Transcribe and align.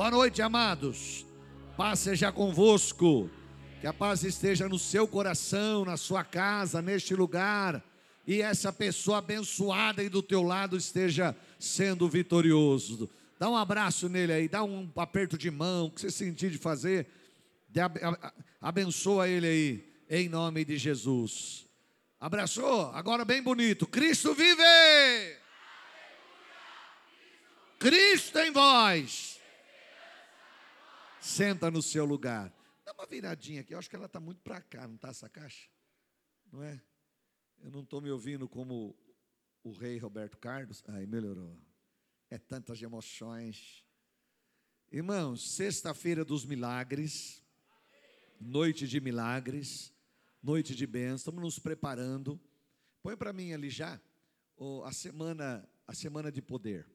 Boa 0.00 0.10
noite, 0.10 0.40
amados. 0.40 1.26
Paz 1.76 1.98
seja 1.98 2.32
convosco. 2.32 3.28
Que 3.82 3.86
a 3.86 3.92
paz 3.92 4.24
esteja 4.24 4.66
no 4.66 4.78
seu 4.78 5.06
coração, 5.06 5.84
na 5.84 5.98
sua 5.98 6.24
casa, 6.24 6.80
neste 6.80 7.14
lugar. 7.14 7.84
E 8.26 8.40
essa 8.40 8.72
pessoa 8.72 9.18
abençoada 9.18 10.00
aí 10.00 10.08
do 10.08 10.22
teu 10.22 10.42
lado 10.42 10.74
esteja 10.74 11.36
sendo 11.58 12.08
vitorioso. 12.08 13.10
Dá 13.38 13.50
um 13.50 13.56
abraço 13.58 14.08
nele 14.08 14.32
aí, 14.32 14.48
dá 14.48 14.64
um 14.64 14.90
aperto 14.96 15.36
de 15.36 15.50
mão, 15.50 15.84
o 15.84 15.90
que 15.90 16.00
você 16.00 16.10
sentir 16.10 16.50
de 16.50 16.56
fazer. 16.56 17.06
Abençoa 18.58 19.28
ele 19.28 19.46
aí, 19.46 19.92
em 20.08 20.30
nome 20.30 20.64
de 20.64 20.78
Jesus. 20.78 21.66
Abraçou? 22.18 22.90
Agora 22.94 23.22
bem 23.22 23.42
bonito. 23.42 23.86
Cristo 23.86 24.32
vive! 24.32 25.36
Cristo 27.78 28.38
em 28.38 28.50
vós. 28.50 29.39
Senta 31.20 31.70
no 31.70 31.82
seu 31.82 32.04
lugar. 32.04 32.52
Dá 32.84 32.92
uma 32.92 33.06
viradinha 33.06 33.60
aqui. 33.60 33.74
Eu 33.74 33.78
acho 33.78 33.90
que 33.90 33.96
ela 33.96 34.06
está 34.06 34.18
muito 34.18 34.40
para 34.40 34.60
cá, 34.60 34.88
não 34.88 34.94
está 34.94 35.08
essa 35.08 35.28
caixa? 35.28 35.68
Não 36.50 36.62
é? 36.62 36.80
Eu 37.62 37.70
não 37.70 37.82
estou 37.82 38.00
me 38.00 38.10
ouvindo 38.10 38.48
como 38.48 38.96
o 39.62 39.72
rei 39.72 39.98
Roberto 39.98 40.38
Carlos. 40.38 40.82
Aí 40.88 41.06
melhorou. 41.06 41.58
É 42.30 42.38
tantas 42.38 42.80
emoções. 42.80 43.84
Irmãos, 44.90 45.52
sexta-feira 45.52 46.24
dos 46.24 46.44
milagres, 46.44 47.44
noite 48.40 48.88
de 48.88 49.00
milagres, 49.00 49.92
noite 50.42 50.74
de 50.74 50.86
bênção, 50.86 51.16
estamos 51.16 51.42
nos 51.42 51.58
preparando. 51.58 52.40
Põe 53.02 53.16
para 53.16 53.32
mim 53.32 53.52
ali 53.52 53.70
já 53.70 54.00
a 54.84 54.92
semana, 54.92 55.68
a 55.86 55.94
semana 55.94 56.32
de 56.32 56.42
poder. 56.42 56.90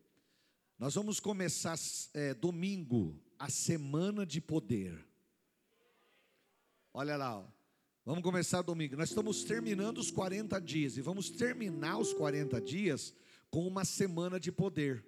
Nós 0.77 0.95
vamos 0.95 1.19
começar 1.19 1.77
é, 2.13 2.33
domingo 2.33 3.23
a 3.37 3.49
semana 3.49 4.25
de 4.25 4.39
poder. 4.41 5.05
Olha 6.93 7.17
lá, 7.17 7.39
ó. 7.39 7.45
vamos 8.05 8.23
começar 8.23 8.61
domingo. 8.61 8.95
Nós 8.95 9.09
estamos 9.09 9.43
terminando 9.43 9.97
os 9.97 10.09
40 10.09 10.59
dias 10.61 10.97
e 10.97 11.01
vamos 11.01 11.29
terminar 11.29 11.97
os 11.97 12.13
40 12.13 12.61
dias 12.61 13.13
com 13.49 13.67
uma 13.67 13.83
semana 13.83 14.39
de 14.39 14.51
poder. 14.51 15.05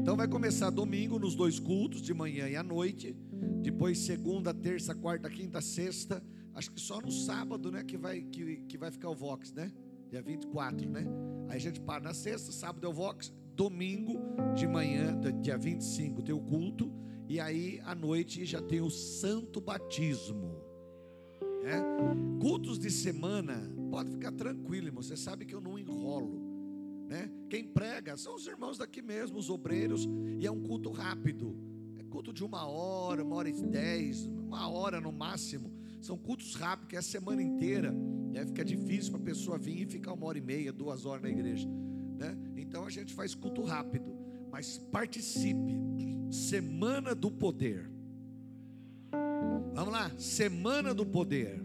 Então 0.00 0.16
vai 0.16 0.28
começar 0.28 0.70
domingo 0.70 1.18
nos 1.18 1.34
dois 1.34 1.58
cultos, 1.58 2.00
de 2.00 2.14
manhã 2.14 2.48
e 2.48 2.56
à 2.56 2.62
noite. 2.62 3.16
Depois 3.62 3.98
segunda, 3.98 4.54
terça, 4.54 4.94
quarta, 4.94 5.28
quinta, 5.28 5.60
sexta. 5.60 6.22
Acho 6.54 6.70
que 6.70 6.80
só 6.80 7.00
no 7.00 7.10
sábado, 7.10 7.70
né, 7.70 7.82
que 7.82 7.96
vai 7.96 8.22
que, 8.22 8.58
que 8.68 8.78
vai 8.78 8.90
ficar 8.90 9.10
o 9.10 9.14
Vox, 9.14 9.52
né? 9.52 9.72
Dia 10.08 10.22
24, 10.22 10.88
né? 10.88 11.04
Aí 11.48 11.56
a 11.56 11.58
gente 11.58 11.80
para 11.80 12.02
na 12.02 12.14
sexta, 12.14 12.52
sábado 12.52 12.86
é 12.86 12.88
o 12.88 12.92
Vox, 12.92 13.32
domingo 13.54 14.20
de 14.54 14.66
manhã, 14.66 15.18
dia 15.40 15.56
25, 15.56 16.22
tem 16.22 16.34
o 16.34 16.40
culto, 16.40 16.92
e 17.28 17.40
aí 17.40 17.80
à 17.84 17.94
noite 17.94 18.44
já 18.44 18.60
tem 18.60 18.80
o 18.80 18.90
santo 18.90 19.60
batismo. 19.60 20.62
É? 21.64 21.80
Cultos 22.40 22.78
de 22.78 22.90
semana, 22.90 23.72
pode 23.90 24.10
ficar 24.10 24.32
tranquilo, 24.32 24.88
irmão. 24.88 25.02
Você 25.02 25.16
sabe 25.16 25.46
que 25.46 25.54
eu 25.54 25.60
não 25.60 25.78
enrolo. 25.78 26.42
Né? 27.08 27.30
Quem 27.48 27.64
prega 27.64 28.16
são 28.16 28.34
os 28.34 28.46
irmãos 28.46 28.76
daqui 28.76 29.00
mesmo, 29.00 29.38
os 29.38 29.48
obreiros, 29.48 30.06
e 30.38 30.46
é 30.46 30.50
um 30.50 30.62
culto 30.62 30.90
rápido. 30.90 31.56
É 31.96 32.02
culto 32.02 32.32
de 32.32 32.44
uma 32.44 32.66
hora, 32.66 33.24
uma 33.24 33.36
hora 33.36 33.48
e 33.48 33.52
dez, 33.52 34.26
uma 34.26 34.68
hora 34.68 35.00
no 35.00 35.12
máximo. 35.12 35.72
São 36.00 36.18
cultos 36.18 36.54
rápidos, 36.54 36.90
que 36.90 36.96
é 36.96 36.98
a 36.98 37.02
semana 37.02 37.42
inteira. 37.42 37.92
Né? 37.92 38.44
Fica 38.44 38.64
difícil 38.64 39.12
para 39.12 39.20
a 39.20 39.24
pessoa 39.24 39.56
vir 39.56 39.82
e 39.82 39.86
ficar 39.86 40.12
uma 40.12 40.26
hora 40.26 40.36
e 40.36 40.42
meia, 40.42 40.72
duas 40.72 41.06
horas 41.06 41.22
na 41.22 41.30
igreja. 41.30 41.66
Né? 42.18 42.36
Então 42.74 42.86
a 42.86 42.90
gente 42.90 43.14
faz 43.14 43.36
culto 43.36 43.62
rápido, 43.62 44.18
mas 44.50 44.78
participe. 44.90 45.78
Semana 46.28 47.14
do 47.14 47.30
poder. 47.30 47.88
Vamos 49.72 49.92
lá, 49.92 50.10
semana 50.18 50.92
do 50.92 51.06
poder. 51.06 51.62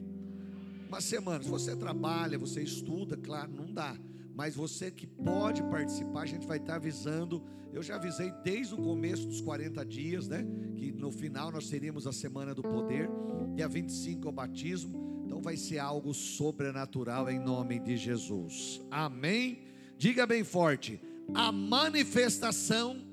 Uma 0.88 1.02
semana. 1.02 1.44
Se 1.44 1.50
você 1.50 1.76
trabalha, 1.76 2.38
você 2.38 2.62
estuda, 2.62 3.18
claro, 3.18 3.52
não 3.52 3.74
dá. 3.74 3.98
Mas 4.36 4.56
você 4.56 4.92
que 4.92 5.08
pode 5.08 5.64
participar, 5.64 6.22
a 6.22 6.26
gente 6.28 6.46
vai 6.46 6.60
estar 6.60 6.76
avisando. 6.76 7.44
Eu 7.74 7.82
já 7.82 7.96
avisei 7.96 8.32
desde 8.44 8.76
o 8.76 8.78
começo 8.78 9.26
dos 9.26 9.42
40 9.42 9.84
dias, 9.84 10.28
né? 10.28 10.46
Que 10.76 10.92
no 10.92 11.12
final 11.12 11.52
nós 11.52 11.68
teríamos 11.68 12.06
a 12.06 12.14
semana 12.14 12.54
do 12.54 12.62
poder. 12.62 13.10
Dia 13.56 13.68
25 13.68 14.28
é 14.28 14.30
o 14.30 14.32
batismo. 14.32 15.24
Então 15.26 15.42
vai 15.42 15.58
ser 15.58 15.80
algo 15.80 16.14
sobrenatural 16.14 17.32
em 17.32 17.40
nome 17.40 17.80
de 17.80 17.98
Jesus. 17.98 18.80
Amém. 18.92 19.70
Diga 20.00 20.26
bem 20.26 20.46
forte: 20.46 20.98
a 21.36 21.52
manifestação 21.52 23.06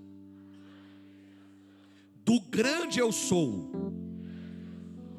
do 2.24 2.40
grande 2.40 3.00
eu 3.00 3.10
sou. 3.10 3.68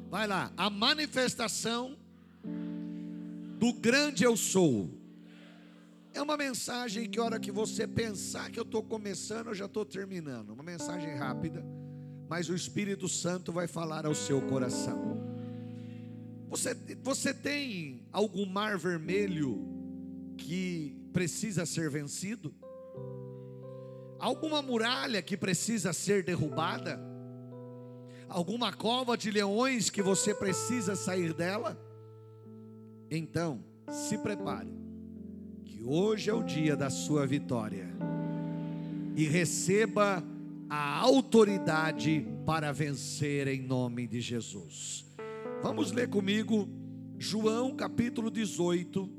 Vai 0.08 0.26
lá, 0.26 0.50
a 0.56 0.70
manifestação 0.70 1.94
do 3.58 3.70
grande 3.74 4.24
eu 4.24 4.34
sou. 4.34 4.88
É 6.14 6.22
uma 6.22 6.38
mensagem 6.38 7.06
que, 7.06 7.20
hora 7.20 7.38
que 7.38 7.52
você 7.52 7.86
pensar 7.86 8.50
que 8.50 8.58
eu 8.58 8.64
estou 8.64 8.82
começando, 8.82 9.48
eu 9.48 9.54
já 9.54 9.66
estou 9.66 9.84
terminando. 9.84 10.54
Uma 10.54 10.62
mensagem 10.62 11.14
rápida, 11.16 11.62
mas 12.30 12.48
o 12.48 12.54
Espírito 12.54 13.06
Santo 13.10 13.52
vai 13.52 13.68
falar 13.68 14.06
ao 14.06 14.14
seu 14.14 14.40
coração. 14.40 15.18
Você, 16.48 16.74
você 17.02 17.34
tem 17.34 18.06
algum 18.10 18.46
mar 18.46 18.78
vermelho 18.78 19.68
que 20.38 20.97
precisa 21.08 21.66
ser 21.66 21.90
vencido? 21.90 22.54
Alguma 24.18 24.60
muralha 24.60 25.22
que 25.22 25.36
precisa 25.36 25.92
ser 25.92 26.24
derrubada? 26.24 27.00
Alguma 28.28 28.72
cova 28.72 29.16
de 29.16 29.30
leões 29.30 29.90
que 29.90 30.02
você 30.02 30.34
precisa 30.34 30.94
sair 30.94 31.32
dela? 31.32 31.80
Então, 33.10 33.64
se 33.90 34.18
prepare, 34.18 34.72
que 35.64 35.82
hoje 35.82 36.28
é 36.28 36.34
o 36.34 36.42
dia 36.42 36.76
da 36.76 36.90
sua 36.90 37.26
vitória 37.26 37.88
e 39.16 39.24
receba 39.24 40.22
a 40.68 40.98
autoridade 40.98 42.26
para 42.44 42.70
vencer 42.72 43.48
em 43.48 43.62
nome 43.62 44.06
de 44.06 44.20
Jesus. 44.20 45.06
Vamos 45.62 45.90
ler 45.90 46.08
comigo 46.08 46.68
João 47.18 47.74
capítulo 47.74 48.30
18, 48.30 49.10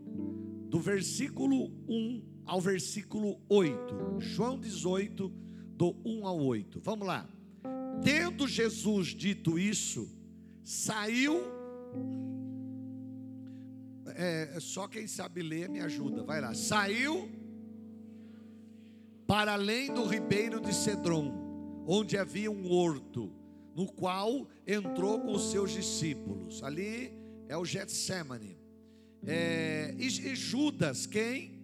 do 0.69 0.79
versículo 0.79 1.71
1 1.87 2.43
ao 2.45 2.61
versículo 2.61 3.41
8. 3.49 4.19
João 4.19 4.59
18, 4.59 5.27
do 5.75 5.95
1 6.05 6.27
ao 6.27 6.39
8. 6.39 6.79
Vamos 6.79 7.07
lá. 7.07 7.27
Tendo 8.03 8.47
Jesus 8.47 9.07
dito 9.07 9.57
isso, 9.57 10.07
saiu. 10.63 11.41
É, 14.15 14.57
só 14.59 14.87
quem 14.87 15.07
sabe 15.07 15.41
ler 15.41 15.67
me 15.69 15.79
ajuda. 15.79 16.23
Vai 16.23 16.39
lá. 16.39 16.53
Saiu 16.53 17.29
para 19.25 19.53
além 19.53 19.91
do 19.93 20.05
ribeiro 20.05 20.59
de 20.59 20.73
Cedron, 20.73 21.83
onde 21.87 22.17
havia 22.17 22.51
um 22.51 22.71
horto, 22.71 23.31
no 23.75 23.87
qual 23.91 24.47
entrou 24.67 25.19
com 25.19 25.33
os 25.33 25.49
seus 25.49 25.71
discípulos. 25.71 26.63
Ali 26.63 27.11
é 27.47 27.57
o 27.57 27.65
Getsemane. 27.65 28.58
É, 29.25 29.93
e, 29.97 30.05
e, 30.05 30.35
Judas, 30.35 31.05
quem? 31.05 31.59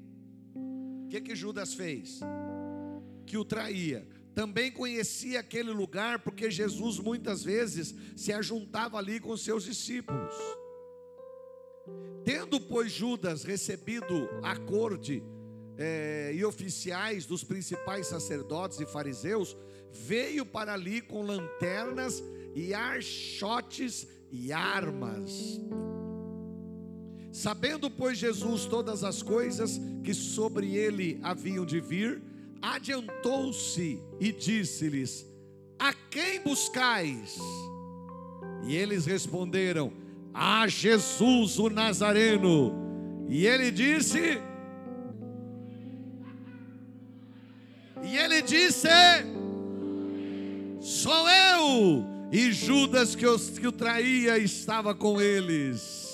O 0.54 1.08
que, 1.10 1.22
que 1.22 1.36
Judas 1.36 1.74
fez? 1.74 2.20
Que 3.26 3.38
o 3.38 3.46
traía. 3.46 4.08
Também 4.34 4.72
conhecia 4.72 5.40
aquele 5.40 5.72
lugar, 5.72 6.20
porque 6.20 6.52
Jesus 6.52 7.00
muitas 7.00 7.44
vezes 7.44 7.96
se 8.16 8.34
ajuntava 8.34 8.98
ali 8.98 9.20
com 9.20 9.36
seus 9.38 9.64
discípulos. 9.64 10.34
Tendo, 12.26 12.60
pois, 12.60 12.92
Judas 12.92 13.44
recebido 13.44 14.30
a 14.44 14.58
corte 14.58 15.24
é, 15.78 16.32
e 16.34 16.44
oficiais 16.44 17.26
dos 17.26 17.44
principais 17.44 18.08
sacerdotes 18.08 18.80
e 18.80 18.86
fariseus, 18.86 19.56
veio 19.92 20.46
para 20.46 20.74
ali 20.74 21.02
com 21.02 21.22
lanternas 21.22 22.22
e 22.54 22.74
archotes 22.74 24.08
e 24.32 24.52
armas. 24.52 25.62
Sabendo, 27.36 27.92
pois, 27.92 28.18
Jesus 28.18 28.66
todas 28.66 29.04
as 29.04 29.22
coisas 29.22 29.78
que 30.06 30.14
sobre 30.14 30.74
ele 30.78 31.20
haviam 31.22 31.66
de 31.66 31.82
vir, 31.82 32.24
adiantou-se 32.62 34.02
e 34.22 34.32
disse-lhes: 34.32 35.26
A 35.78 35.94
quem 36.10 36.40
buscais? 36.40 37.38
E 38.66 38.74
eles 38.74 39.06
responderam: 39.06 39.92
A 40.34 40.66
Jesus 40.70 41.60
o 41.60 41.70
Nazareno. 41.70 42.74
E 43.28 43.46
ele 43.46 43.70
disse: 43.70 44.40
E 48.02 48.16
ele 48.16 48.42
disse: 48.44 48.88
Sou 50.80 51.28
eu. 51.30 52.06
E 52.32 52.54
Judas 52.54 53.14
que, 53.14 53.28
o 53.28 53.72
traía 53.74 54.38
estava 54.38 54.96
com 54.96 55.20
eles. 55.20 56.05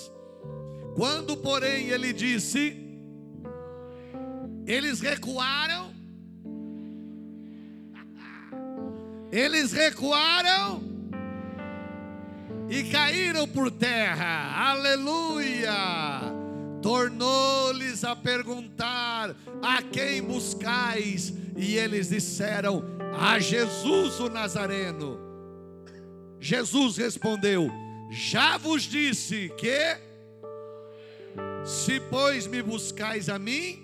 Quando, 0.94 1.36
porém, 1.36 1.88
ele 1.88 2.12
disse, 2.12 2.76
eles 4.66 5.00
recuaram. 5.00 5.90
Eles 9.30 9.72
recuaram 9.72 10.82
e 12.68 12.84
caíram 12.84 13.48
por 13.48 13.70
terra. 13.70 14.70
Aleluia! 14.70 15.72
Tornou-lhes 16.82 18.04
a 18.04 18.14
perguntar: 18.14 19.34
A 19.62 19.82
quem 19.82 20.22
buscais? 20.22 21.32
E 21.56 21.76
eles 21.76 22.08
disseram: 22.08 22.84
A 23.18 23.38
Jesus 23.38 24.20
o 24.20 24.28
Nazareno. 24.28 25.18
Jesus 26.40 26.96
respondeu: 26.96 27.70
Já 28.10 28.58
vos 28.58 28.82
disse 28.82 29.50
que, 29.56 29.96
se 31.64 32.00
pois 32.00 32.46
me 32.46 32.60
buscais 32.60 33.28
a 33.28 33.38
mim, 33.38 33.78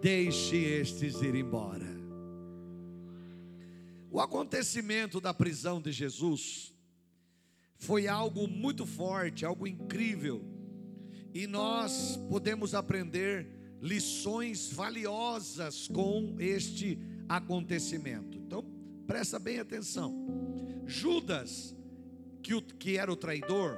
deixe 0.00 0.56
estes 0.56 1.20
ir 1.20 1.34
embora. 1.34 1.96
O 4.10 4.20
acontecimento 4.20 5.20
da 5.20 5.34
prisão 5.34 5.80
de 5.80 5.90
Jesus 5.90 6.72
foi 7.76 8.06
algo 8.06 8.46
muito 8.46 8.86
forte, 8.86 9.44
algo 9.44 9.66
incrível, 9.66 10.44
e 11.34 11.46
nós 11.46 12.18
podemos 12.30 12.74
aprender 12.74 13.48
lições 13.82 14.72
valiosas 14.72 15.88
com 15.88 16.36
este 16.38 16.98
acontecimento. 17.28 18.38
Então, 18.38 18.64
presta 19.06 19.38
bem 19.38 19.58
atenção. 19.58 20.14
Judas, 20.86 21.74
que, 22.42 22.54
o, 22.54 22.62
que 22.62 22.96
era 22.96 23.12
o 23.12 23.16
traidor, 23.16 23.76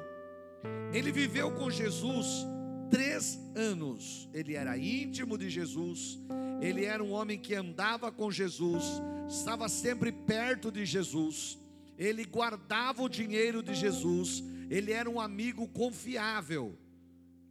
ele 0.93 1.11
viveu 1.11 1.50
com 1.50 1.70
Jesus 1.70 2.46
três 2.90 3.38
anos. 3.55 4.29
Ele 4.32 4.55
era 4.55 4.76
íntimo 4.76 5.37
de 5.37 5.49
Jesus, 5.49 6.19
ele 6.61 6.85
era 6.85 7.02
um 7.02 7.12
homem 7.12 7.38
que 7.38 7.55
andava 7.55 8.11
com 8.11 8.31
Jesus, 8.31 8.85
estava 9.29 9.69
sempre 9.69 10.11
perto 10.11 10.70
de 10.70 10.85
Jesus, 10.85 11.58
ele 11.96 12.25
guardava 12.25 13.02
o 13.02 13.08
dinheiro 13.08 13.62
de 13.62 13.75
Jesus, 13.75 14.43
ele 14.70 14.93
era 14.93 15.08
um 15.08 15.20
amigo 15.20 15.67
confiável. 15.69 16.79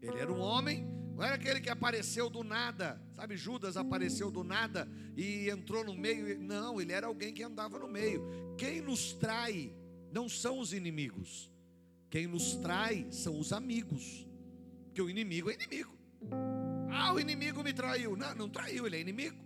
Ele 0.02 0.20
era 0.20 0.32
um 0.32 0.40
homem, 0.40 0.86
não 1.16 1.24
era 1.24 1.36
aquele 1.36 1.60
que 1.60 1.70
apareceu 1.70 2.30
do 2.30 2.44
nada, 2.44 3.02
sabe? 3.16 3.36
Judas 3.36 3.76
apareceu 3.76 4.30
do 4.30 4.44
nada 4.44 4.88
e 5.16 5.50
entrou 5.50 5.84
no 5.84 5.96
meio. 5.96 6.40
Não, 6.40 6.80
ele 6.80 6.94
era 6.94 7.08
alguém 7.08 7.34
que 7.34 7.42
andava 7.42 7.80
no 7.80 7.88
meio. 7.88 8.24
Quem 8.58 8.82
nos 8.82 9.14
trai 9.14 9.74
não 10.12 10.30
são 10.30 10.60
os 10.60 10.74
inimigos, 10.74 11.52
quem 12.10 12.28
nos 12.28 12.56
trai 12.56 13.08
são 13.12 13.40
os 13.40 13.52
amigos, 13.52 14.27
porque 14.98 15.02
o 15.04 15.10
inimigo 15.12 15.52
é 15.52 15.54
inimigo. 15.54 15.96
Ah, 16.90 17.14
o 17.14 17.20
inimigo 17.20 17.64
me 17.64 17.72
traiu. 17.72 18.16
Não, 18.16 18.34
não 18.34 18.50
traiu, 18.50 18.88
ele 18.88 18.98
é 18.98 19.00
inimigo. 19.00 19.38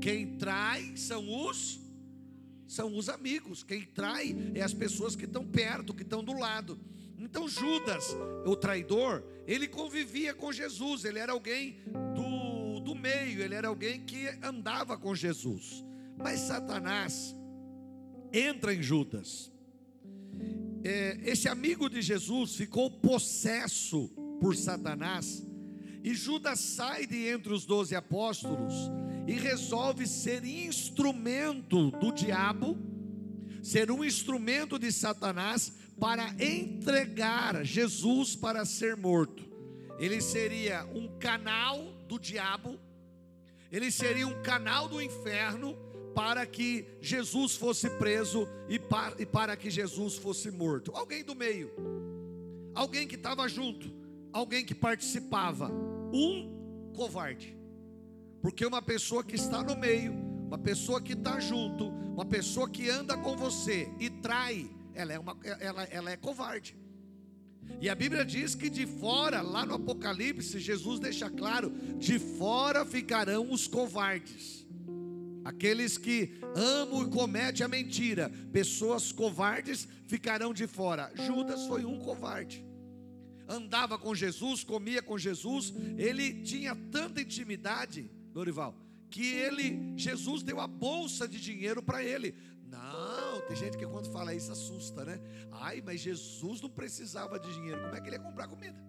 Quem 0.00 0.38
trai 0.38 0.96
são 0.96 1.28
os 1.46 1.78
são 2.66 2.96
os 2.96 3.10
amigos. 3.10 3.62
Quem 3.62 3.82
trai 3.82 4.34
é 4.54 4.62
as 4.62 4.72
pessoas 4.72 5.14
que 5.14 5.26
estão 5.26 5.44
perto, 5.46 5.92
que 5.92 6.02
estão 6.02 6.24
do 6.24 6.32
lado. 6.32 6.80
Então 7.18 7.46
Judas, 7.46 8.16
o 8.46 8.56
traidor, 8.56 9.22
ele 9.46 9.68
convivia 9.68 10.32
com 10.32 10.50
Jesus, 10.50 11.04
ele 11.04 11.18
era 11.18 11.32
alguém 11.32 11.76
do, 12.14 12.80
do 12.80 12.94
meio, 12.94 13.42
ele 13.42 13.54
era 13.54 13.68
alguém 13.68 14.00
que 14.00 14.26
andava 14.42 14.96
com 14.96 15.14
Jesus. 15.14 15.84
Mas 16.16 16.40
Satanás 16.40 17.36
entra 18.32 18.72
em 18.72 18.82
Judas. 18.82 19.52
É, 20.82 21.20
esse 21.24 21.46
amigo 21.46 21.90
de 21.90 22.00
Jesus 22.00 22.56
ficou 22.56 22.90
possesso 22.90 24.10
por 24.42 24.56
Satanás, 24.56 25.46
e 26.02 26.12
Judas 26.14 26.58
sai 26.58 27.06
de 27.06 27.28
entre 27.28 27.52
os 27.52 27.64
doze 27.64 27.94
apóstolos 27.94 28.74
e 29.24 29.34
resolve 29.34 30.04
ser 30.04 30.44
instrumento 30.44 31.92
do 31.92 32.10
diabo, 32.10 32.76
ser 33.62 33.88
um 33.88 34.04
instrumento 34.04 34.80
de 34.80 34.90
Satanás 34.90 35.72
para 36.00 36.34
entregar 36.42 37.64
Jesus 37.64 38.34
para 38.34 38.64
ser 38.64 38.96
morto. 38.96 39.48
Ele 39.96 40.20
seria 40.20 40.84
um 40.92 41.06
canal 41.20 41.80
do 42.08 42.18
diabo, 42.18 42.80
ele 43.70 43.92
seria 43.92 44.26
um 44.26 44.42
canal 44.42 44.88
do 44.88 45.00
inferno 45.00 45.76
para 46.16 46.44
que 46.44 46.84
Jesus 47.00 47.54
fosse 47.54 47.88
preso 47.90 48.48
e 48.68 48.76
para, 48.76 49.22
e 49.22 49.24
para 49.24 49.56
que 49.56 49.70
Jesus 49.70 50.16
fosse 50.16 50.50
morto. 50.50 50.90
Alguém 50.96 51.22
do 51.22 51.36
meio, 51.36 51.70
alguém 52.74 53.06
que 53.06 53.14
estava 53.14 53.48
junto, 53.48 54.01
alguém 54.32 54.64
que 54.64 54.74
participava, 54.74 55.70
um 56.12 56.92
covarde. 56.94 57.56
Porque 58.40 58.66
uma 58.66 58.82
pessoa 58.82 59.22
que 59.22 59.36
está 59.36 59.62
no 59.62 59.76
meio, 59.76 60.12
uma 60.46 60.58
pessoa 60.58 61.00
que 61.00 61.12
está 61.12 61.38
junto, 61.38 61.88
uma 61.88 62.24
pessoa 62.24 62.68
que 62.68 62.88
anda 62.88 63.16
com 63.16 63.36
você 63.36 63.88
e 64.00 64.10
trai, 64.10 64.68
ela 64.94 65.12
é, 65.12 65.18
uma, 65.18 65.36
ela, 65.42 65.84
ela 65.84 66.10
é 66.10 66.16
covarde. 66.16 66.76
E 67.80 67.88
a 67.88 67.94
Bíblia 67.94 68.24
diz 68.24 68.54
que 68.54 68.68
de 68.68 68.86
fora, 68.86 69.40
lá 69.40 69.64
no 69.64 69.74
Apocalipse, 69.74 70.58
Jesus 70.58 70.98
deixa 70.98 71.30
claro: 71.30 71.70
de 71.98 72.18
fora 72.18 72.84
ficarão 72.84 73.52
os 73.52 73.68
covardes. 73.68 74.66
Aqueles 75.44 75.96
que 75.96 76.40
amam 76.54 77.04
e 77.04 77.10
cometem 77.10 77.64
a 77.64 77.68
mentira, 77.68 78.30
pessoas 78.52 79.10
covardes 79.10 79.88
ficarão 80.06 80.52
de 80.52 80.66
fora. 80.66 81.12
Judas 81.16 81.66
foi 81.66 81.84
um 81.84 81.98
covarde 81.98 82.71
andava 83.52 83.98
com 83.98 84.14
Jesus, 84.14 84.64
comia 84.64 85.02
com 85.02 85.18
Jesus, 85.18 85.72
ele 85.98 86.42
tinha 86.42 86.74
tanta 86.90 87.20
intimidade 87.20 88.10
Dorival, 88.32 88.74
que 89.10 89.34
ele, 89.34 89.92
Jesus 89.96 90.42
deu 90.42 90.58
a 90.58 90.66
bolsa 90.66 91.28
de 91.28 91.38
dinheiro 91.38 91.82
para 91.82 92.02
ele. 92.02 92.34
Não, 92.64 93.40
tem 93.46 93.54
gente 93.54 93.76
que 93.76 93.86
quando 93.86 94.10
fala 94.10 94.34
isso 94.34 94.50
assusta, 94.50 95.04
né? 95.04 95.20
Ai, 95.50 95.82
mas 95.84 96.00
Jesus 96.00 96.60
não 96.62 96.70
precisava 96.70 97.38
de 97.38 97.52
dinheiro, 97.52 97.82
como 97.82 97.94
é 97.94 98.00
que 98.00 98.08
ele 98.08 98.16
ia 98.16 98.22
comprar 98.22 98.48
comida? 98.48 98.82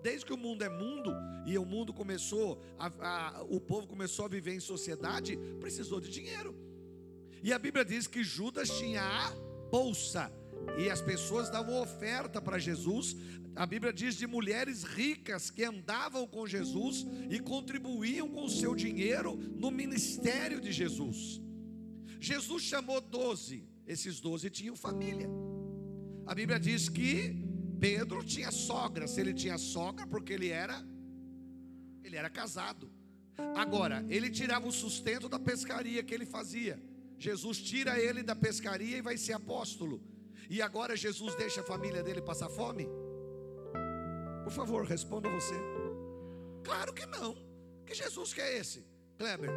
Desde 0.00 0.24
que 0.24 0.32
o 0.32 0.36
mundo 0.36 0.62
é 0.62 0.68
mundo 0.68 1.12
e 1.46 1.58
o 1.58 1.64
mundo 1.64 1.92
começou, 1.92 2.62
a, 2.78 2.86
a, 2.86 3.42
o 3.42 3.60
povo 3.60 3.86
começou 3.86 4.24
a 4.24 4.28
viver 4.28 4.54
em 4.54 4.60
sociedade, 4.60 5.36
precisou 5.60 6.00
de 6.00 6.08
dinheiro. 6.08 6.56
E 7.42 7.52
a 7.52 7.58
Bíblia 7.58 7.84
diz 7.84 8.06
que 8.06 8.22
Judas 8.22 8.70
tinha 8.70 9.02
a 9.02 9.30
bolsa 9.70 10.32
e 10.78 10.88
as 10.90 11.00
pessoas 11.00 11.50
davam 11.50 11.80
oferta 11.80 12.40
para 12.40 12.58
Jesus. 12.58 13.16
A 13.54 13.66
Bíblia 13.66 13.92
diz 13.92 14.16
de 14.16 14.26
mulheres 14.26 14.82
ricas 14.82 15.50
que 15.50 15.64
andavam 15.64 16.26
com 16.26 16.46
Jesus 16.46 17.06
e 17.30 17.38
contribuíam 17.38 18.28
com 18.28 18.44
o 18.44 18.50
seu 18.50 18.74
dinheiro 18.74 19.36
no 19.36 19.70
ministério 19.70 20.60
de 20.60 20.72
Jesus. 20.72 21.40
Jesus 22.18 22.62
chamou 22.62 23.00
doze, 23.00 23.68
esses 23.86 24.20
doze 24.20 24.48
tinham 24.48 24.76
família. 24.76 25.28
A 26.26 26.34
Bíblia 26.34 26.58
diz 26.58 26.88
que 26.88 27.36
Pedro 27.80 28.24
tinha 28.24 28.50
sogra, 28.50 29.06
se 29.06 29.20
ele 29.20 29.34
tinha 29.34 29.58
sogra, 29.58 30.06
porque 30.06 30.32
ele 30.32 30.48
era 30.48 30.82
ele 32.04 32.16
era 32.16 32.28
casado. 32.28 32.90
Agora, 33.54 34.04
ele 34.08 34.30
tirava 34.30 34.68
o 34.68 34.72
sustento 34.72 35.28
da 35.28 35.38
pescaria 35.38 36.02
que 36.02 36.12
ele 36.12 36.26
fazia. 36.26 36.80
Jesus 37.18 37.58
tira 37.58 37.98
ele 37.98 38.22
da 38.22 38.36
pescaria 38.36 38.98
e 38.98 39.02
vai 39.02 39.16
ser 39.16 39.32
apóstolo. 39.32 40.02
E 40.52 40.60
agora 40.60 40.94
Jesus 40.94 41.34
deixa 41.34 41.62
a 41.62 41.64
família 41.64 42.02
dele 42.02 42.20
passar 42.20 42.50
fome? 42.50 42.86
Por 44.44 44.52
favor, 44.52 44.84
responda 44.84 45.26
você. 45.30 45.54
Claro 46.62 46.92
que 46.92 47.06
não. 47.06 47.34
Que 47.86 47.94
Jesus 47.94 48.34
que 48.34 48.40
é 48.42 48.58
esse? 48.58 48.84
Kleber, 49.16 49.48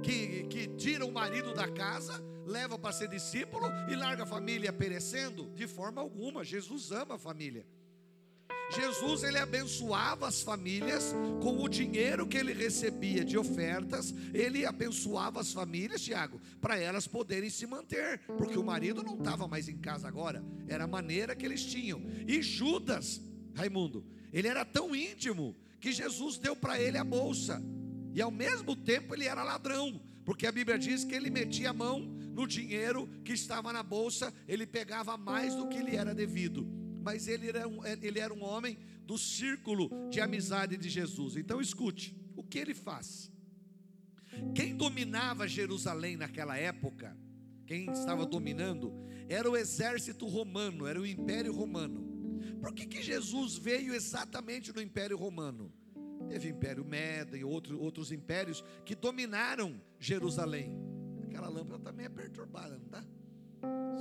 que, 0.00 0.44
que 0.44 0.68
tira 0.76 1.04
o 1.04 1.10
marido 1.10 1.52
da 1.52 1.66
casa, 1.66 2.22
leva 2.46 2.78
para 2.78 2.92
ser 2.92 3.08
discípulo 3.08 3.66
e 3.90 3.96
larga 3.96 4.22
a 4.22 4.26
família 4.26 4.72
perecendo? 4.72 5.50
De 5.56 5.66
forma 5.66 6.00
alguma. 6.00 6.44
Jesus 6.44 6.92
ama 6.92 7.16
a 7.16 7.18
família. 7.18 7.66
Jesus 8.70 9.22
ele 9.22 9.38
abençoava 9.38 10.28
as 10.28 10.42
famílias 10.42 11.14
com 11.42 11.62
o 11.62 11.68
dinheiro 11.68 12.26
que 12.26 12.36
ele 12.36 12.52
recebia 12.52 13.24
de 13.24 13.38
ofertas, 13.38 14.14
ele 14.34 14.66
abençoava 14.66 15.40
as 15.40 15.52
famílias, 15.52 16.02
Tiago, 16.02 16.40
para 16.60 16.78
elas 16.78 17.06
poderem 17.06 17.48
se 17.48 17.66
manter, 17.66 18.20
porque 18.36 18.58
o 18.58 18.64
marido 18.64 19.02
não 19.02 19.16
estava 19.16 19.48
mais 19.48 19.68
em 19.68 19.78
casa 19.78 20.06
agora, 20.06 20.44
era 20.66 20.84
a 20.84 20.88
maneira 20.88 21.34
que 21.34 21.46
eles 21.46 21.64
tinham. 21.64 22.02
E 22.26 22.42
Judas, 22.42 23.22
Raimundo, 23.54 24.04
ele 24.32 24.48
era 24.48 24.64
tão 24.64 24.94
íntimo 24.94 25.56
que 25.80 25.90
Jesus 25.90 26.36
deu 26.36 26.54
para 26.54 26.78
ele 26.78 26.98
a 26.98 27.04
bolsa, 27.04 27.62
e 28.12 28.20
ao 28.20 28.30
mesmo 28.30 28.76
tempo 28.76 29.14
ele 29.14 29.24
era 29.24 29.42
ladrão, 29.42 30.00
porque 30.26 30.46
a 30.46 30.52
Bíblia 30.52 30.78
diz 30.78 31.04
que 31.04 31.14
ele 31.14 31.30
metia 31.30 31.70
a 31.70 31.72
mão 31.74 32.00
no 32.00 32.46
dinheiro 32.46 33.08
que 33.24 33.32
estava 33.32 33.72
na 33.72 33.82
bolsa, 33.82 34.32
ele 34.46 34.66
pegava 34.66 35.16
mais 35.16 35.54
do 35.54 35.68
que 35.68 35.80
lhe 35.80 35.96
era 35.96 36.14
devido 36.14 36.77
mas 37.08 37.26
ele 37.26 37.48
era, 37.48 37.66
um, 37.66 37.82
ele 37.86 38.20
era 38.20 38.34
um 38.34 38.44
homem 38.44 38.78
do 39.06 39.16
círculo 39.16 39.88
de 40.10 40.20
amizade 40.20 40.76
de 40.76 40.90
Jesus. 40.90 41.36
Então 41.36 41.58
escute, 41.58 42.14
o 42.36 42.44
que 42.44 42.58
ele 42.58 42.74
faz? 42.74 43.32
Quem 44.54 44.76
dominava 44.76 45.48
Jerusalém 45.48 46.18
naquela 46.18 46.58
época, 46.58 47.16
quem 47.66 47.90
estava 47.90 48.26
dominando, 48.26 48.92
era 49.26 49.50
o 49.50 49.56
exército 49.56 50.26
romano, 50.26 50.86
era 50.86 51.00
o 51.00 51.06
império 51.06 51.50
romano. 51.50 52.06
Por 52.60 52.74
que, 52.74 52.84
que 52.84 53.02
Jesus 53.02 53.56
veio 53.56 53.94
exatamente 53.94 54.70
no 54.70 54.82
império 54.82 55.16
romano? 55.16 55.72
Teve 56.28 56.48
o 56.48 56.50
império 56.50 56.84
Meda 56.84 57.38
e 57.38 57.42
outro, 57.42 57.80
outros 57.80 58.12
impérios 58.12 58.62
que 58.84 58.94
dominaram 58.94 59.80
Jerusalém. 59.98 60.76
Aquela 61.22 61.48
lâmpada 61.48 61.84
também 61.84 62.04
é 62.04 62.10
perturbada, 62.10 62.78
não 62.78 62.88
tá? 62.88 63.02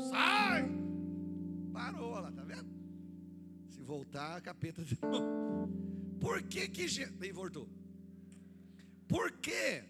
Sai! 0.09 0.69
Parou 1.71 2.11
lá, 2.11 2.29
tá 2.33 2.43
vendo? 2.43 2.76
Voltar, 3.87 4.35
a 4.35 4.41
capeta 4.41 4.83
de 4.83 4.97
novo. 5.01 5.71
Por 6.19 6.43
que 6.43 6.67
que 6.67 6.89
Jesus. 6.89 7.31
voltou. 7.33 7.69
Por 9.07 9.31
que 9.31 9.83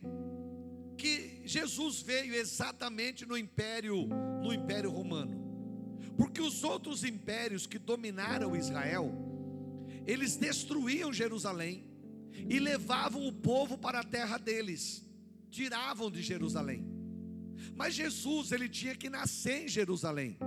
que 0.96 1.42
Jesus 1.46 2.04
veio 2.04 2.36
exatamente 2.36 3.25
no 3.25 3.36
império, 3.36 4.08
no 4.44 4.54
império 4.54 4.92
romano? 4.92 5.36
Porque 6.16 6.39
os 6.39 6.63
outros 6.63 7.04
impérios 7.04 7.66
que 7.66 7.80
dominaram 7.80 8.56
Israel, 8.56 9.12
eles 10.06 10.36
destruíam 10.36 11.12
Jerusalém 11.12 11.84
e 12.48 12.60
levavam 12.60 13.27
o 13.27 13.34
povo 13.34 13.80
para 13.80 14.01
a 14.01 14.04
terra 14.04 14.38
deles, 14.38 15.04
tiravam 15.50 16.12
de 16.12 16.22
Jerusalém. 16.22 16.86
Mas 17.75 17.96
Jesus, 17.96 18.51
ele 18.51 18.70
tinha 18.70 18.96
que 18.96 19.10
nascer 19.10 19.63
em 19.63 19.68
Jerusalém, 19.68 20.38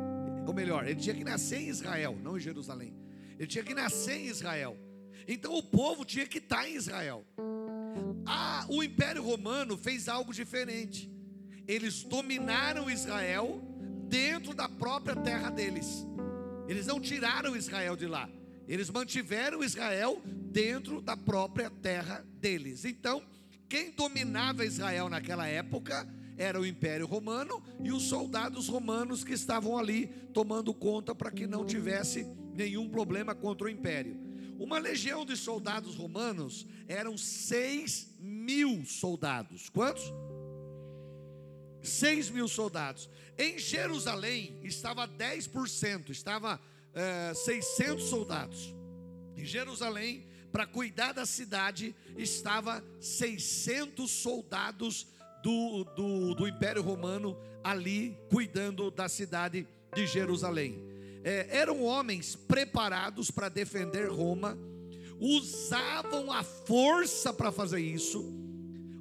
ou 0.47 0.55
melhor, 0.55 0.87
ele 0.87 1.01
tinha 1.01 1.17
que 1.17 1.25
nascer 1.25 1.63
em 1.63 1.69
Israel, 1.69 2.17
não 2.23 2.37
em 2.37 2.41
Jerusalém. 2.41 2.95
Ele 3.41 3.47
tinha 3.47 3.65
que 3.65 3.73
nascer 3.73 4.19
em 4.19 4.27
Israel. 4.27 4.79
Então 5.27 5.55
o 5.55 5.63
povo 5.63 6.05
tinha 6.05 6.27
que 6.27 6.37
estar 6.37 6.69
em 6.69 6.75
Israel. 6.75 7.25
Ah, 8.27 8.67
o 8.69 8.83
Império 8.83 9.23
Romano 9.23 9.79
fez 9.79 10.11
algo 10.11 10.31
diferente. 10.31 11.11
Eles 11.67 12.03
dominaram 12.03 12.91
Israel 12.91 13.63
dentro 14.07 14.55
da 14.55 14.69
própria 14.69 15.17
terra 15.17 15.49
deles. 15.49 16.07
Eles 16.69 16.87
não 16.87 17.01
tiraram 17.01 17.57
Israel 17.57 17.97
de 17.97 18.07
lá. 18.07 18.29
Eles 18.69 18.91
mantiveram 18.91 19.65
Israel 19.65 20.21
dentro 20.25 21.01
da 21.01 21.17
própria 21.17 21.71
terra 21.71 22.23
deles. 22.35 22.85
Então, 22.85 23.23
quem 23.71 23.91
dominava 23.91 24.67
Israel 24.67 25.09
naquela 25.09 25.47
época 25.47 26.07
era 26.37 26.61
o 26.61 26.67
Império 26.67 27.07
Romano 27.07 27.63
e 27.83 27.91
os 27.91 28.03
soldados 28.03 28.69
romanos 28.69 29.25
que 29.25 29.33
estavam 29.33 29.79
ali 29.79 30.09
tomando 30.35 30.75
conta 30.75 31.15
para 31.15 31.31
que 31.31 31.47
não 31.47 31.65
tivesse 31.65 32.27
nenhum 32.61 32.91
problema 32.91 33.35
contra 33.35 33.67
o 33.67 33.71
Império. 33.71 34.17
Uma 34.59 34.79
legião 34.79 35.25
de 35.25 35.35
soldados 35.37 35.97
romanos 35.97 36.67
eram 36.87 37.17
6 37.17 38.17
mil 38.19 38.85
soldados. 38.85 39.71
Quantos? 39.71 40.13
6 41.83 42.29
mil 42.29 42.47
soldados. 42.47 43.09
Em 43.39 43.59
Jerusalém 43.59 44.61
estava 44.63 45.09
10%, 45.09 46.11
estava 46.11 46.61
é, 46.93 47.33
600 47.33 48.05
soldados. 48.05 48.75
Em 49.35 49.47
Jerusalém, 49.47 50.29
para 50.53 50.67
cuidar 50.67 51.13
da 51.13 51.25
cidade, 51.25 51.95
estava 52.19 52.85
600 53.01 54.11
soldados 54.11 55.07
do, 55.43 55.85
do, 55.97 56.35
do 56.35 56.47
Império 56.47 56.83
Romano 56.83 57.35
ali 57.65 58.15
cuidando 58.29 58.91
da 58.91 59.09
cidade 59.09 59.67
de 59.95 60.07
Jerusalém. 60.07 60.90
É, 61.23 61.59
eram 61.59 61.83
homens 61.83 62.35
preparados 62.35 63.31
para 63.31 63.49
defender 63.49 64.09
Roma, 64.09 64.59
usavam 65.19 66.33
a 66.33 66.43
força 66.43 67.33
para 67.33 67.53
fazer 67.53 67.81
isso 67.81 68.41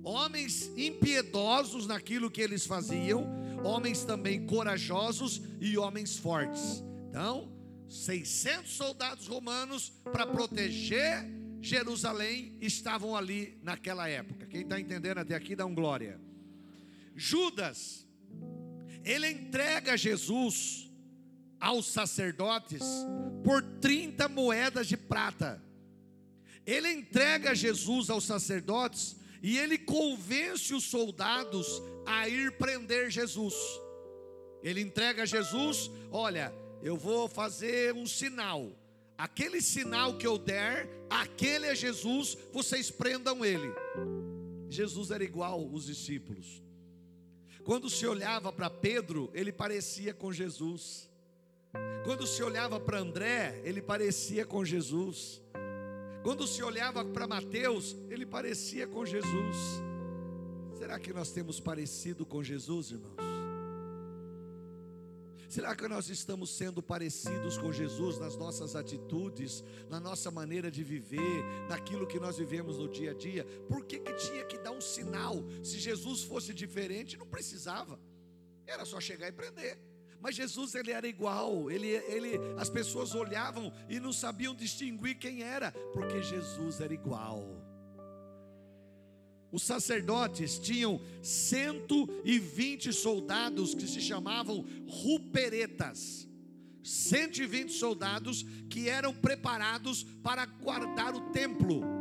homens 0.09 0.71
impiedosos 0.75 1.85
naquilo 1.85 2.31
que 2.31 2.41
eles 2.41 2.65
faziam, 2.65 3.27
homens 3.63 4.03
também 4.03 4.45
corajosos 4.45 5.41
e 5.59 5.77
homens 5.77 6.17
fortes. 6.17 6.83
Então, 7.09 7.51
600 7.87 8.71
soldados 8.71 9.27
romanos 9.27 9.91
para 10.11 10.25
proteger 10.25 11.25
Jerusalém 11.61 12.55
estavam 12.61 13.15
ali 13.15 13.57
naquela 13.61 14.07
época. 14.07 14.45
Quem 14.47 14.61
está 14.61 14.79
entendendo 14.79 15.19
até 15.19 15.35
aqui, 15.35 15.55
dá 15.55 15.65
um 15.65 15.75
glória. 15.75 16.19
Judas, 17.15 18.07
ele 19.03 19.29
entrega 19.29 19.97
Jesus 19.97 20.88
aos 21.59 21.87
sacerdotes 21.87 22.83
por 23.43 23.61
30 23.61 24.27
moedas 24.29 24.87
de 24.87 24.97
prata. 24.97 25.61
Ele 26.65 26.91
entrega 26.91 27.55
Jesus 27.55 28.09
aos 28.09 28.25
sacerdotes 28.25 29.15
e 29.41 29.57
ele 29.57 29.77
convence 29.77 30.73
os 30.73 30.83
soldados 30.83 31.81
a 32.05 32.27
ir 32.27 32.57
prender 32.57 33.09
Jesus. 33.09 33.55
Ele 34.61 34.81
entrega 34.81 35.25
Jesus: 35.25 35.89
olha, 36.11 36.53
eu 36.81 36.97
vou 36.97 37.27
fazer 37.27 37.93
um 37.93 38.05
sinal. 38.05 38.71
Aquele 39.17 39.61
sinal 39.61 40.17
que 40.17 40.25
eu 40.25 40.37
der, 40.37 40.87
aquele 41.09 41.65
é 41.65 41.75
Jesus, 41.75 42.37
vocês 42.53 42.89
prendam 42.89 43.43
ele. 43.43 43.69
Jesus 44.69 45.11
era 45.11 45.23
igual 45.23 45.65
os 45.73 45.85
discípulos. 45.85 46.61
Quando 47.63 47.89
se 47.89 48.05
olhava 48.07 48.51
para 48.53 48.69
Pedro, 48.69 49.29
ele 49.33 49.51
parecia 49.51 50.13
com 50.13 50.31
Jesus. 50.31 51.08
Quando 52.03 52.25
se 52.25 52.41
olhava 52.41 52.79
para 52.79 52.99
André, 52.99 53.61
ele 53.63 53.81
parecia 53.81 54.45
com 54.45 54.63
Jesus. 54.65 55.41
Quando 56.23 56.47
se 56.47 56.61
olhava 56.63 57.05
para 57.05 57.27
Mateus, 57.27 57.95
ele 58.09 58.25
parecia 58.25 58.87
com 58.87 59.05
Jesus. 59.05 59.57
Será 60.77 60.99
que 60.99 61.13
nós 61.13 61.31
temos 61.31 61.59
parecido 61.59 62.25
com 62.25 62.43
Jesus, 62.43 62.91
irmãos? 62.91 63.29
Será 65.49 65.75
que 65.75 65.87
nós 65.87 66.09
estamos 66.09 66.55
sendo 66.55 66.81
parecidos 66.81 67.57
com 67.57 67.73
Jesus 67.73 68.19
nas 68.19 68.35
nossas 68.35 68.75
atitudes, 68.75 69.63
na 69.89 69.99
nossa 69.99 70.29
maneira 70.29 70.69
de 70.69 70.83
viver, 70.83 71.43
naquilo 71.67 72.05
que 72.05 72.19
nós 72.19 72.37
vivemos 72.37 72.77
no 72.77 72.87
dia 72.87 73.11
a 73.11 73.13
dia? 73.15 73.43
Por 73.67 73.83
que, 73.83 73.99
que 73.99 74.13
tinha 74.13 74.45
que 74.45 74.59
dar 74.59 74.71
um 74.71 74.79
sinal? 74.79 75.43
Se 75.63 75.79
Jesus 75.79 76.21
fosse 76.21 76.53
diferente, 76.53 77.17
não 77.17 77.25
precisava, 77.25 77.99
era 78.67 78.85
só 78.85 78.99
chegar 78.99 79.27
e 79.27 79.31
prender. 79.31 79.88
Mas 80.21 80.35
Jesus 80.35 80.75
ele 80.75 80.91
era 80.91 81.07
igual, 81.07 81.71
ele, 81.71 81.87
ele, 81.87 82.37
as 82.57 82.69
pessoas 82.69 83.15
olhavam 83.15 83.71
e 83.87 83.99
não 83.99 84.11
sabiam 84.11 84.53
distinguir 84.53 85.17
quem 85.17 85.41
era, 85.41 85.71
porque 85.93 86.21
Jesus 86.21 86.81
era 86.81 86.93
igual. 86.93 87.41
Os 89.51 89.63
sacerdotes 89.63 90.59
tinham 90.59 91.01
120 91.23 92.93
soldados 92.93 93.73
que 93.73 93.87
se 93.87 94.01
chamavam 94.01 94.65
ruperetas. 94.87 96.27
120 96.83 97.71
soldados 97.71 98.45
que 98.69 98.87
eram 98.87 99.13
preparados 99.13 100.03
para 100.03 100.45
guardar 100.45 101.15
o 101.15 101.31
templo 101.31 101.98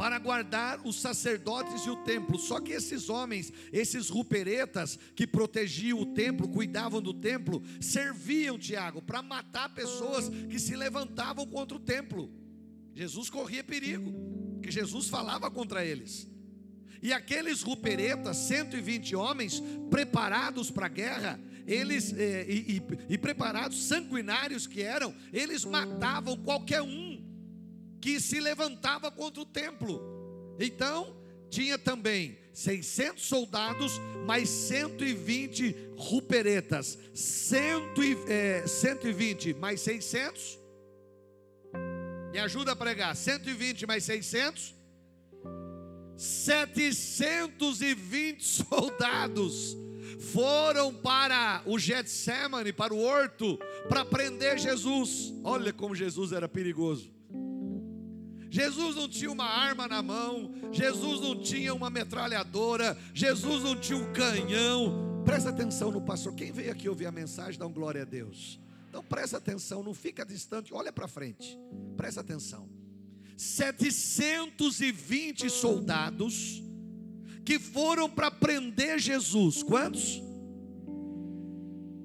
para 0.00 0.18
guardar 0.18 0.80
os 0.82 0.98
sacerdotes 0.98 1.84
e 1.84 1.90
o 1.90 1.96
templo. 1.96 2.38
Só 2.38 2.58
que 2.58 2.72
esses 2.72 3.10
homens, 3.10 3.52
esses 3.70 4.08
ruperetas 4.08 4.98
que 5.14 5.26
protegiam 5.26 6.00
o 6.00 6.06
templo, 6.06 6.48
cuidavam 6.48 7.02
do 7.02 7.12
templo, 7.12 7.62
serviam, 7.82 8.58
Tiago, 8.58 9.02
para 9.02 9.20
matar 9.20 9.74
pessoas 9.74 10.30
que 10.48 10.58
se 10.58 10.74
levantavam 10.74 11.46
contra 11.46 11.76
o 11.76 11.78
templo. 11.78 12.32
Jesus 12.94 13.28
corria 13.28 13.62
perigo, 13.62 14.58
que 14.62 14.70
Jesus 14.70 15.10
falava 15.10 15.50
contra 15.50 15.84
eles. 15.84 16.26
E 17.02 17.12
aqueles 17.12 17.60
ruperetas, 17.60 18.38
120 18.38 19.14
homens, 19.14 19.62
preparados 19.90 20.70
para 20.70 20.86
a 20.86 20.88
guerra, 20.88 21.38
eles 21.66 22.14
eh, 22.16 22.46
e, 22.48 22.76
e, 22.78 22.82
e 23.10 23.18
preparados, 23.18 23.84
sanguinários 23.84 24.66
que 24.66 24.80
eram, 24.80 25.14
eles 25.30 25.62
matavam 25.62 26.38
qualquer 26.38 26.80
um 26.80 27.09
que 28.00 28.20
se 28.20 28.40
levantava 28.40 29.10
contra 29.10 29.42
o 29.42 29.46
templo. 29.46 30.00
Então, 30.58 31.16
tinha 31.48 31.78
também 31.78 32.38
600 32.52 33.26
soldados, 33.26 33.98
mais 34.26 34.48
120 34.48 35.94
ruperetas. 35.96 36.98
100, 37.14 37.60
é, 38.28 38.66
120 38.66 39.54
mais 39.54 39.80
600. 39.80 40.58
Me 42.32 42.38
ajuda 42.38 42.72
a 42.72 42.76
pregar. 42.76 43.16
120 43.16 43.86
mais 43.86 44.04
600. 44.04 44.74
720 46.16 48.44
soldados 48.44 49.76
foram 50.32 50.94
para 50.94 51.62
o 51.64 51.78
Getsemane, 51.78 52.72
para 52.72 52.92
o 52.92 53.02
horto, 53.02 53.58
para 53.88 54.04
prender 54.04 54.58
Jesus. 54.58 55.32
Olha 55.42 55.72
como 55.72 55.94
Jesus 55.94 56.32
era 56.32 56.46
perigoso. 56.46 57.19
Jesus 58.50 58.96
não 58.96 59.08
tinha 59.08 59.30
uma 59.30 59.44
arma 59.44 59.86
na 59.86 60.02
mão, 60.02 60.52
Jesus 60.72 61.20
não 61.20 61.40
tinha 61.40 61.72
uma 61.72 61.88
metralhadora, 61.88 62.98
Jesus 63.14 63.62
não 63.62 63.76
tinha 63.76 63.96
um 63.96 64.12
canhão. 64.12 65.22
Presta 65.24 65.50
atenção 65.50 65.92
no 65.92 66.02
pastor. 66.02 66.34
Quem 66.34 66.50
veio 66.50 66.72
aqui 66.72 66.88
ouvir 66.88 67.06
a 67.06 67.12
mensagem, 67.12 67.56
dá 67.58 67.66
um 67.66 67.72
glória 67.72 68.02
a 68.02 68.04
Deus. 68.04 68.58
Então 68.88 69.04
presta 69.04 69.36
atenção, 69.36 69.84
não 69.84 69.94
fica 69.94 70.26
distante, 70.26 70.74
olha 70.74 70.92
para 70.92 71.06
frente. 71.06 71.56
Presta 71.96 72.22
atenção. 72.22 72.68
720 73.36 75.48
soldados 75.48 76.60
que 77.44 77.60
foram 77.60 78.10
para 78.10 78.32
prender 78.32 78.98
Jesus. 78.98 79.62
Quantos? 79.62 80.20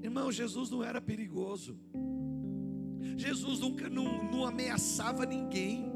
Irmão, 0.04 0.32
Jesus 0.32 0.70
não 0.70 0.84
era 0.84 1.02
perigoso. 1.02 1.76
Jesus 3.18 3.60
nunca 3.60 3.90
não, 3.90 4.32
não 4.32 4.46
ameaçava 4.46 5.26
ninguém 5.26 5.95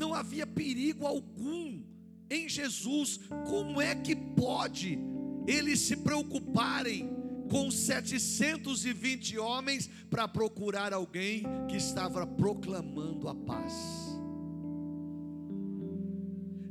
não 0.00 0.14
havia 0.14 0.46
perigo 0.46 1.06
algum 1.06 1.82
em 2.30 2.48
Jesus. 2.48 3.20
Como 3.46 3.80
é 3.80 3.94
que 3.94 4.16
pode 4.16 4.98
eles 5.46 5.80
se 5.80 5.96
preocuparem 5.96 7.10
com 7.50 7.70
720 7.70 9.38
homens 9.38 9.90
para 10.08 10.28
procurar 10.28 10.92
alguém 10.92 11.44
que 11.68 11.76
estava 11.76 12.26
proclamando 12.26 13.28
a 13.28 13.34
paz. 13.34 13.74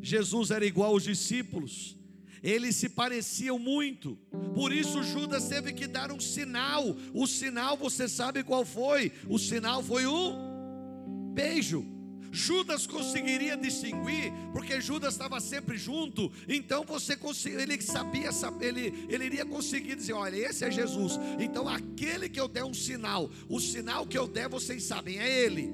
Jesus 0.01 0.49
era 0.49 0.65
igual 0.65 0.91
aos 0.93 1.03
discípulos, 1.03 1.97
eles 2.41 2.77
se 2.77 2.87
pareciam 2.87 3.59
muito, 3.59 4.17
por 4.55 4.71
isso 4.71 5.03
Judas 5.03 5.49
teve 5.49 5.73
que 5.73 5.85
dar 5.85 6.09
um 6.09 6.19
sinal. 6.21 6.95
O 7.13 7.27
sinal, 7.27 7.75
você 7.75 8.07
sabe 8.07 8.43
qual 8.43 8.63
foi? 8.63 9.11
O 9.27 9.37
sinal 9.37 9.83
foi 9.83 10.07
um 10.07 11.33
beijo. 11.33 11.98
Judas 12.31 12.85
conseguiria 12.85 13.57
distinguir, 13.57 14.31
porque 14.53 14.79
Judas 14.79 15.13
estava 15.13 15.39
sempre 15.39 15.77
junto, 15.77 16.31
então 16.47 16.83
você 16.83 17.17
ele 17.47 17.81
sabia, 17.81 18.29
ele, 18.61 19.05
ele 19.09 19.25
iria 19.25 19.45
conseguir 19.45 19.95
dizer: 19.95 20.13
olha, 20.13 20.35
esse 20.35 20.63
é 20.63 20.71
Jesus, 20.71 21.13
então 21.39 21.67
aquele 21.67 22.29
que 22.29 22.39
eu 22.39 22.47
der 22.47 22.63
um 22.63 22.73
sinal, 22.73 23.29
o 23.47 23.59
sinal 23.59 24.05
que 24.05 24.17
eu 24.17 24.27
der, 24.27 24.47
vocês 24.47 24.83
sabem, 24.83 25.17
é 25.17 25.43
ele. 25.43 25.71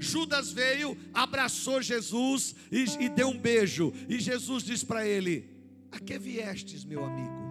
Judas 0.00 0.50
veio, 0.50 0.96
abraçou 1.12 1.82
Jesus 1.82 2.54
e, 2.70 2.84
e 3.04 3.08
deu 3.08 3.28
um 3.28 3.38
beijo, 3.38 3.92
e 4.08 4.18
Jesus 4.18 4.62
disse 4.62 4.86
para 4.86 5.06
ele: 5.06 5.48
A 5.90 5.98
que 5.98 6.18
viestes, 6.18 6.84
meu 6.84 7.04
amigo? 7.04 7.42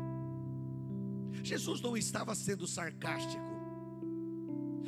Jesus 1.44 1.82
não 1.82 1.96
estava 1.96 2.34
sendo 2.36 2.68
sarcástico. 2.68 3.61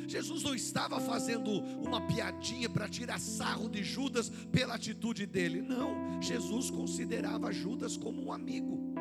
Jesus 0.06 0.42
não 0.42 0.54
estava 0.54 1.00
fazendo 1.00 1.50
uma 1.50 2.00
piadinha 2.00 2.68
para 2.68 2.88
tirar 2.88 3.18
sarro 3.18 3.68
de 3.68 3.82
Judas 3.82 4.28
pela 4.50 4.74
atitude 4.74 5.26
dele. 5.26 5.62
Não, 5.62 6.20
Jesus 6.20 6.70
considerava 6.70 7.52
Judas 7.52 7.96
como 7.96 8.24
um 8.26 8.32
amigo. 8.32 8.94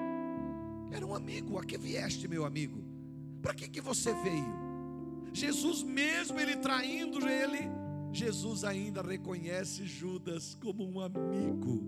Era 0.92 1.06
um 1.06 1.16
amigo. 1.16 1.58
A 1.58 1.64
que 1.64 1.78
vieste, 1.78 2.28
meu 2.28 2.46
amigo? 2.46 2.84
Para 3.42 3.54
que, 3.54 3.68
que 3.68 3.82
você 3.82 4.14
veio? 4.14 4.64
Jesus, 5.34 5.82
mesmo 5.82 6.40
ele 6.40 6.56
traindo 6.58 7.28
ele, 7.28 7.68
Jesus 8.12 8.64
ainda 8.64 9.02
reconhece 9.02 9.86
Judas 9.86 10.56
como 10.62 10.88
um 10.88 11.02
amigo. 11.02 11.84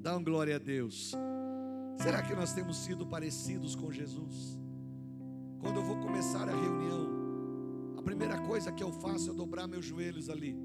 Dá 0.00 0.16
um 0.16 0.22
glória 0.22 0.56
a 0.56 0.58
Deus. 0.58 1.12
Será 1.98 2.22
que 2.22 2.34
nós 2.34 2.52
temos 2.52 2.76
sido 2.78 3.06
parecidos 3.06 3.74
com 3.74 3.90
Jesus? 3.90 4.58
Quando 5.60 5.76
eu 5.80 5.84
vou 5.84 5.96
começar 5.96 6.48
a 6.48 6.54
reunião, 6.54 7.25
primeira 8.02 8.38
coisa 8.38 8.72
que 8.72 8.82
eu 8.82 8.92
faço 8.92 9.30
é 9.30 9.34
dobrar 9.34 9.66
meus 9.66 9.84
joelhos 9.84 10.28
ali 10.30 10.56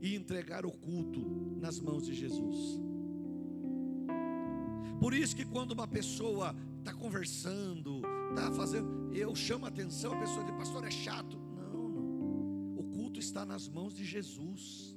e 0.00 0.16
entregar 0.16 0.66
o 0.66 0.72
culto 0.72 1.20
nas 1.60 1.80
mãos 1.80 2.06
de 2.06 2.14
Jesus. 2.14 2.80
Por 5.00 5.14
isso 5.14 5.34
que 5.34 5.44
quando 5.44 5.72
uma 5.72 5.86
pessoa 5.86 6.54
está 6.78 6.92
conversando, 6.92 8.02
está 8.30 8.50
fazendo, 8.52 9.12
eu 9.12 9.34
chamo 9.34 9.64
a 9.64 9.68
atenção, 9.68 10.12
a 10.12 10.20
pessoa 10.20 10.44
diz, 10.44 10.54
pastor, 10.54 10.84
é 10.84 10.90
chato. 10.90 11.36
Não, 11.56 11.88
não. 11.88 12.74
O 12.76 12.84
culto 12.84 13.18
está 13.18 13.44
nas 13.44 13.68
mãos 13.68 13.94
de 13.94 14.04
Jesus. 14.04 14.96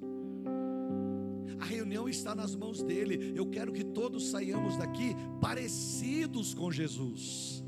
A 1.60 1.66
reunião 1.66 2.08
está 2.08 2.36
nas 2.36 2.56
mãos 2.56 2.84
dele. 2.84 3.34
Eu 3.36 3.50
quero 3.50 3.72
que 3.72 3.84
todos 3.84 4.28
saiamos 4.28 4.78
daqui 4.78 5.16
parecidos 5.42 6.54
com 6.54 6.72
Jesus. 6.72 7.64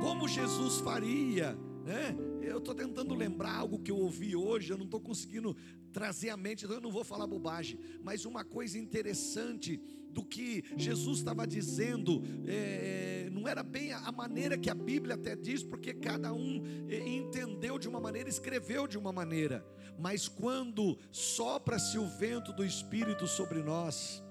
Como 0.00 0.28
Jesus 0.28 0.78
faria, 0.78 1.56
né? 1.84 2.16
Eu 2.42 2.58
estou 2.58 2.74
tentando 2.74 3.14
lembrar 3.14 3.54
algo 3.54 3.78
que 3.78 3.90
eu 3.90 3.96
ouvi 3.96 4.34
hoje, 4.34 4.72
eu 4.72 4.78
não 4.78 4.84
estou 4.84 5.00
conseguindo 5.00 5.56
trazer 5.92 6.30
à 6.30 6.36
mente, 6.36 6.64
então 6.64 6.76
eu 6.76 6.82
não 6.82 6.90
vou 6.90 7.04
falar 7.04 7.26
bobagem. 7.26 7.78
Mas 8.02 8.24
uma 8.24 8.44
coisa 8.44 8.78
interessante 8.78 9.80
do 10.10 10.22
que 10.24 10.62
Jesus 10.76 11.18
estava 11.18 11.46
dizendo, 11.46 12.22
é, 12.46 13.28
não 13.32 13.48
era 13.48 13.62
bem 13.62 13.92
a 13.92 14.12
maneira 14.12 14.58
que 14.58 14.68
a 14.68 14.74
Bíblia 14.74 15.14
até 15.14 15.34
diz, 15.34 15.62
porque 15.62 15.94
cada 15.94 16.32
um 16.32 16.62
é, 16.88 17.08
entendeu 17.08 17.78
de 17.78 17.88
uma 17.88 18.00
maneira, 18.00 18.28
escreveu 18.28 18.86
de 18.86 18.98
uma 18.98 19.12
maneira. 19.12 19.66
Mas 19.98 20.28
quando 20.28 20.98
sopra-se 21.10 21.98
o 21.98 22.06
vento 22.06 22.52
do 22.52 22.64
Espírito 22.64 23.26
sobre 23.26 23.62
nós, 23.62 24.21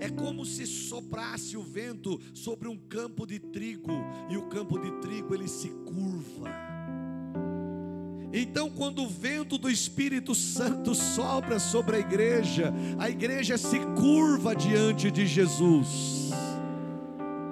é 0.00 0.08
como 0.08 0.44
se 0.44 0.66
soprasse 0.66 1.56
o 1.56 1.62
vento 1.62 2.20
sobre 2.32 2.68
um 2.68 2.76
campo 2.76 3.26
de 3.26 3.38
trigo, 3.38 3.92
e 4.30 4.36
o 4.36 4.48
campo 4.48 4.78
de 4.78 4.90
trigo 5.00 5.34
ele 5.34 5.48
se 5.48 5.68
curva 5.68 6.74
então, 8.36 8.68
quando 8.68 9.04
o 9.04 9.08
vento 9.08 9.56
do 9.56 9.70
Espírito 9.70 10.34
Santo 10.34 10.92
sopra 10.92 11.60
sobre 11.60 11.94
a 11.94 11.98
igreja, 12.00 12.74
a 12.98 13.08
igreja 13.08 13.56
se 13.56 13.78
curva 13.96 14.56
diante 14.56 15.08
de 15.08 15.24
Jesus. 15.24 16.32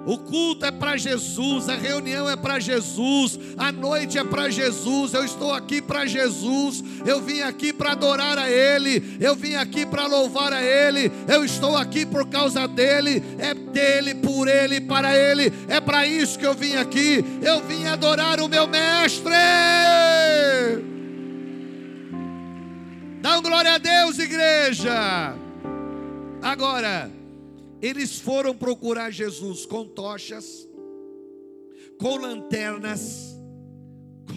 O 0.05 0.17
culto 0.17 0.65
é 0.65 0.71
para 0.71 0.97
Jesus, 0.97 1.69
a 1.69 1.75
reunião 1.75 2.29
é 2.29 2.35
para 2.35 2.59
Jesus, 2.59 3.39
a 3.57 3.71
noite 3.71 4.17
é 4.17 4.23
para 4.23 4.49
Jesus. 4.49 5.13
Eu 5.13 5.23
estou 5.23 5.53
aqui 5.53 5.81
para 5.81 6.05
Jesus, 6.05 6.83
eu 7.05 7.21
vim 7.21 7.39
aqui 7.39 7.71
para 7.71 7.93
adorar 7.93 8.37
a 8.37 8.49
Ele, 8.49 9.17
eu 9.21 9.33
vim 9.33 9.55
aqui 9.55 9.85
para 9.85 10.05
louvar 10.05 10.51
a 10.51 10.61
Ele, 10.61 11.09
eu 11.27 11.45
estou 11.45 11.77
aqui 11.77 12.05
por 12.05 12.27
causa 12.27 12.67
dEle, 12.67 13.23
é 13.39 13.53
dEle, 13.53 14.15
por 14.15 14.47
Ele, 14.47 14.81
para 14.81 15.15
Ele, 15.17 15.53
é 15.69 15.79
para 15.79 16.05
isso 16.05 16.37
que 16.37 16.45
eu 16.45 16.53
vim 16.53 16.75
aqui. 16.75 17.23
Eu 17.41 17.61
vim 17.61 17.85
adorar 17.85 18.41
o 18.41 18.49
meu 18.49 18.67
Mestre. 18.67 19.31
Dá 23.21 23.37
um 23.37 23.41
glória 23.41 23.75
a 23.75 23.77
Deus, 23.77 24.19
igreja. 24.19 25.33
Agora, 26.41 27.09
eles 27.83 28.17
foram 28.17 28.55
procurar 28.55 29.11
Jesus 29.11 29.65
com 29.65 29.85
tochas, 29.85 30.65
com 31.99 32.15
lanternas, 32.15 33.35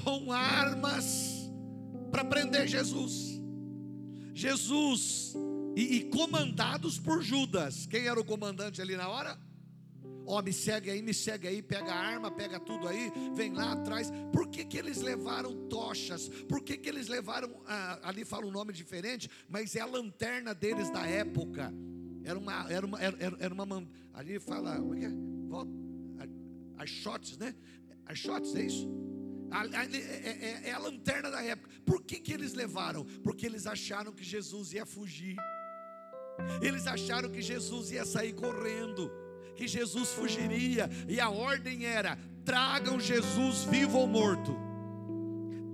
com 0.03 0.33
armas, 0.33 1.49
para 2.11 2.25
prender 2.25 2.67
Jesus. 2.67 3.41
Jesus, 4.35 5.35
e, 5.77 5.99
e, 5.99 6.05
comandados 6.11 6.99
por 6.99 7.23
Judas. 7.23 7.87
Quem 7.87 8.09
era 8.09 8.19
o 8.19 8.25
comandante 8.25 8.83
ali 8.83 8.97
na 8.97 9.09
hora? 9.09 9.39
Ó, 10.27 10.41
oh, 10.41 10.43
me 10.43 10.53
segue 10.53 10.91
aí, 10.91 11.01
me 11.01 11.15
segue 11.15 11.47
aí, 11.47 11.63
pega 11.63 11.93
a 11.93 11.97
arma, 11.97 12.33
pega 12.33 12.59
tudo 12.59 12.89
aí, 12.89 13.13
vem 13.33 13.53
lá 13.53 13.75
atrás. 13.75 14.11
Por 14.33 14.49
que, 14.49 14.65
que 14.65 14.77
eles 14.77 15.01
levaram 15.01 15.69
tochas? 15.69 16.29
Por 16.49 16.61
que, 16.63 16.77
que 16.77 16.89
eles 16.89 17.07
levaram, 17.07 17.49
ah, 17.65 18.01
ali 18.03 18.25
fala 18.25 18.45
um 18.45 18.51
nome 18.51 18.73
diferente, 18.73 19.31
mas 19.49 19.77
é 19.77 19.81
a 19.83 19.87
lanterna 19.87 20.53
deles 20.53 20.91
da 20.91 21.07
época. 21.07 21.73
Era 22.27 22.37
uma, 22.37 22.67
era 22.69 22.85
uma, 22.85 23.01
era, 23.01 23.37
era 23.39 23.55
uma, 23.55 23.89
ali 24.13 24.41
fala, 24.41 24.77
como 24.79 24.95
é 24.97 24.99
que 24.99 25.05
é? 25.05 25.13
Volta, 25.49 25.71
as 26.77 26.91
shots, 26.91 27.39
né? 27.39 27.55
As 28.05 28.19
shots, 28.19 28.53
é 28.57 28.63
isso? 28.63 28.91
É, 29.93 30.29
é, 30.29 30.69
é, 30.71 30.73
a 30.73 30.79
lanterna 30.79 31.31
da 31.31 31.41
época. 31.41 31.71
Por 31.85 32.03
que, 32.03 32.19
que 32.19 32.33
eles 32.33 32.53
levaram? 32.53 33.05
Porque 33.23 33.47
eles 33.47 33.65
acharam 33.65 34.13
que 34.13 34.25
Jesus 34.25 34.73
ia 34.73 34.85
fugir. 34.85 35.37
Eles 36.61 36.89
acharam 36.89 37.31
que 37.31 37.41
Jesus 37.41 37.93
ia 37.93 38.05
sair 38.05 38.33
correndo, 38.33 39.09
que 39.55 39.69
Jesus 39.69 40.09
fugiria, 40.09 40.91
e 41.09 41.21
a 41.21 41.31
ordem 41.31 41.87
era: 41.87 42.19
tragam 42.45 42.99
Jesus 42.99 43.63
vivo 43.63 43.99
ou 43.99 44.07
morto 44.09 44.66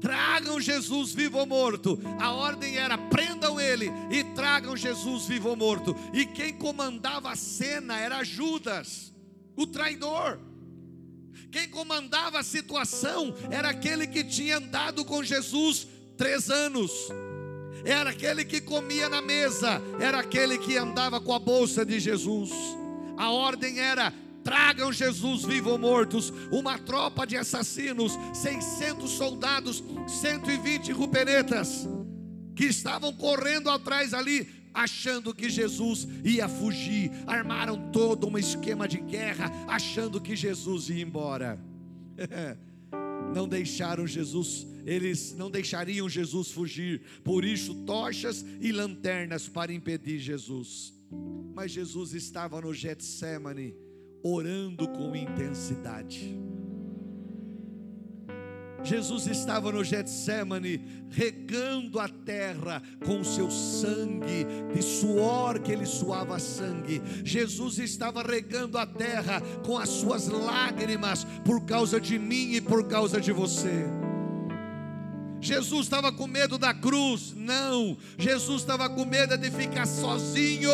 tragam 0.03 0.61
Jesus 0.61 1.15
vivo 1.15 1.39
ou 1.39 1.47
morto. 1.47 1.99
A 2.21 2.33
ordem 2.33 2.77
era: 2.77 2.99
prendam 2.99 3.61
ele 3.61 3.91
e 4.11 4.25
tragam 4.35 4.77
Jesus 4.77 5.27
vivo 5.27 5.49
ou 5.51 5.57
morto. 5.57 5.97
E 6.13 6.27
quem 6.27 6.53
comandava 6.53 7.31
a 7.31 7.37
cena 7.37 7.97
era 7.97 8.25
Judas, 8.25 9.15
o 9.57 9.67
traidor. 9.67 10.39
Quem 11.51 11.69
comandava 11.69 12.41
a 12.41 12.43
situação 12.43 13.35
era 13.51 13.71
aquele 13.71 14.07
que 14.07 14.25
tinha 14.25 14.57
andado 14.57 15.05
com 15.05 15.23
Jesus 15.23 15.87
três 16.17 16.51
anos. 16.51 16.91
Era 17.85 18.11
aquele 18.11 18.45
que 18.45 18.61
comia 18.61 19.09
na 19.09 19.21
mesa, 19.21 19.83
era 20.01 20.21
aquele 20.21 20.57
que 20.59 20.77
andava 20.77 21.21
com 21.21 21.35
a 21.35 21.39
bolsa 21.39 21.85
de 21.85 22.01
Jesus. 22.01 22.51
A 23.17 23.31
ordem 23.31 23.79
era: 23.79 24.13
tragam 24.43 24.93
Jesus 24.93 25.45
vivo 25.45 25.71
ou 25.71 25.79
mortos, 25.79 26.33
uma 26.51 26.79
tropa 26.79 27.27
de 27.27 27.37
assassinos, 27.37 28.19
600 28.35 29.11
soldados, 29.11 29.83
120 30.07 30.93
rupenetas, 30.93 31.89
que 32.55 32.65
estavam 32.65 33.13
correndo 33.13 33.71
atrás 33.71 34.13
ali, 34.13 34.49
achando 34.75 35.35
que 35.35 35.51
Jesus 35.51 36.07
ia 36.25 36.49
fugir, 36.49 37.11
armaram 37.27 37.91
todo 37.91 38.29
um 38.29 38.39
esquema 38.39 38.89
de 38.89 38.99
guerra, 38.99 39.51
achando 39.69 40.21
que 40.21 40.35
Jesus 40.35 40.89
ia 40.89 41.03
embora. 41.03 41.59
não 43.35 43.49
deixaram 43.49 44.07
Jesus, 44.07 44.67
eles 44.85 45.35
não 45.35 45.51
deixariam 45.51 46.09
Jesus 46.09 46.51
fugir, 46.51 47.03
por 47.25 47.45
isso 47.45 47.75
tochas 47.85 48.45
e 48.61 48.73
lanternas 48.73 49.49
para 49.49 49.73
impedir 49.73 50.19
Jesus. 50.19 50.93
Mas 51.55 51.73
Jesus 51.73 52.15
estava 52.15 52.61
no 52.61 52.73
Getsemane, 52.73 53.75
orando 54.23 54.89
com 54.89 55.15
intensidade. 55.17 56.39
Jesus 58.85 59.27
estava 59.27 59.71
no 59.71 59.85
Getsemane, 59.85 60.85
regando 61.09 62.01
a 62.01 62.09
terra 62.09 62.83
com 63.05 63.21
o 63.21 63.25
seu 63.25 63.51
sangue, 63.51 64.45
de 64.75 64.83
suor 64.83 65.61
que 65.61 65.71
ele 65.71 65.87
suava 65.87 66.39
sangue. 66.39 67.01
Jesus 67.25 67.79
estava 67.79 68.23
regando 68.23 68.77
a 68.77 68.87
terra 68.87 69.41
com 69.65 69.79
as 69.79 69.89
suas 69.89 70.27
lágrimas, 70.27 71.25
por 71.45 71.65
causa 71.65 72.01
de 72.01 72.19
mim 72.19 72.55
e 72.55 72.61
por 72.61 72.89
causa 72.89 73.21
de 73.21 73.31
você. 73.31 73.87
Jesus 75.41 75.87
estava 75.87 76.13
com 76.13 76.27
medo 76.27 76.57
da 76.57 76.73
cruz? 76.73 77.35
Não. 77.37 77.97
Jesus 78.17 78.63
estava 78.63 78.89
com 78.89 79.05
medo 79.05 79.37
de 79.37 79.51
ficar 79.51 79.87
sozinho. 79.87 80.71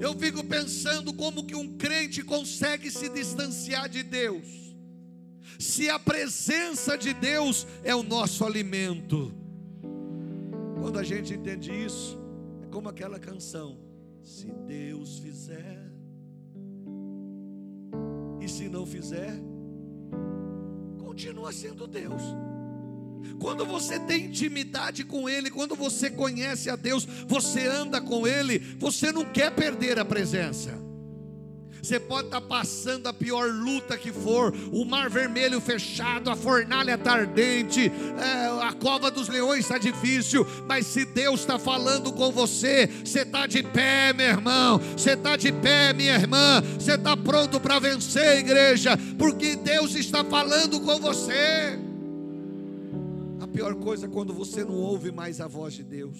Eu 0.00 0.14
fico 0.14 0.44
pensando 0.44 1.12
como 1.12 1.44
que 1.44 1.54
um 1.54 1.76
crente 1.76 2.22
consegue 2.22 2.90
se 2.90 3.08
distanciar 3.08 3.88
de 3.88 4.02
Deus 4.02 4.64
se 5.58 5.88
a 5.88 5.98
presença 5.98 6.96
de 6.96 7.12
Deus 7.14 7.66
é 7.82 7.94
o 7.94 8.02
nosso 8.02 8.44
alimento. 8.44 9.32
Quando 10.80 10.98
a 10.98 11.02
gente 11.02 11.34
entende 11.34 11.70
isso, 11.70 12.18
é 12.62 12.66
como 12.66 12.88
aquela 12.88 13.18
canção: 13.18 13.78
se 14.22 14.46
Deus 14.66 15.18
fizer, 15.18 15.90
e 18.40 18.48
se 18.48 18.68
não 18.68 18.86
fizer, 18.86 19.32
continua 20.98 21.52
sendo 21.52 21.86
Deus. 21.86 22.22
Quando 23.38 23.64
você 23.64 23.98
tem 23.98 24.26
intimidade 24.26 25.04
com 25.04 25.28
Ele, 25.28 25.50
quando 25.50 25.74
você 25.74 26.10
conhece 26.10 26.70
a 26.70 26.76
Deus, 26.76 27.06
você 27.26 27.66
anda 27.66 28.00
com 28.00 28.26
Ele, 28.26 28.58
você 28.78 29.12
não 29.12 29.24
quer 29.24 29.50
perder 29.50 29.98
a 29.98 30.04
presença. 30.04 30.84
Você 31.84 32.00
pode 32.00 32.28
estar 32.28 32.40
passando 32.40 33.08
a 33.08 33.12
pior 33.12 33.50
luta 33.50 33.98
que 33.98 34.10
for, 34.10 34.54
o 34.72 34.86
mar 34.86 35.10
vermelho 35.10 35.60
fechado, 35.60 36.30
a 36.30 36.36
fornalha 36.36 36.94
está 36.94 37.12
ardente, 37.12 37.92
é, 38.18 38.66
a 38.66 38.72
cova 38.72 39.10
dos 39.10 39.28
leões 39.28 39.60
está 39.60 39.76
difícil, 39.76 40.46
mas 40.66 40.86
se 40.86 41.04
Deus 41.04 41.40
está 41.40 41.58
falando 41.58 42.10
com 42.10 42.32
você, 42.32 42.86
você 43.04 43.20
está 43.20 43.46
de 43.46 43.62
pé, 43.62 44.14
meu 44.14 44.28
irmão, 44.28 44.78
você 44.96 45.10
está 45.10 45.36
de 45.36 45.52
pé, 45.52 45.92
minha 45.92 46.14
irmã, 46.14 46.62
você 46.78 46.94
está 46.94 47.14
pronto 47.18 47.60
para 47.60 47.78
vencer, 47.78 48.38
igreja, 48.38 48.98
porque 49.18 49.54
Deus 49.54 49.94
está 49.94 50.24
falando 50.24 50.80
com 50.80 50.98
você. 50.98 51.78
Pior 53.54 53.76
coisa 53.76 54.06
é 54.06 54.08
quando 54.08 54.34
você 54.34 54.64
não 54.64 54.74
ouve 54.74 55.12
mais 55.12 55.40
a 55.40 55.46
voz 55.46 55.74
de 55.74 55.84
Deus. 55.84 56.18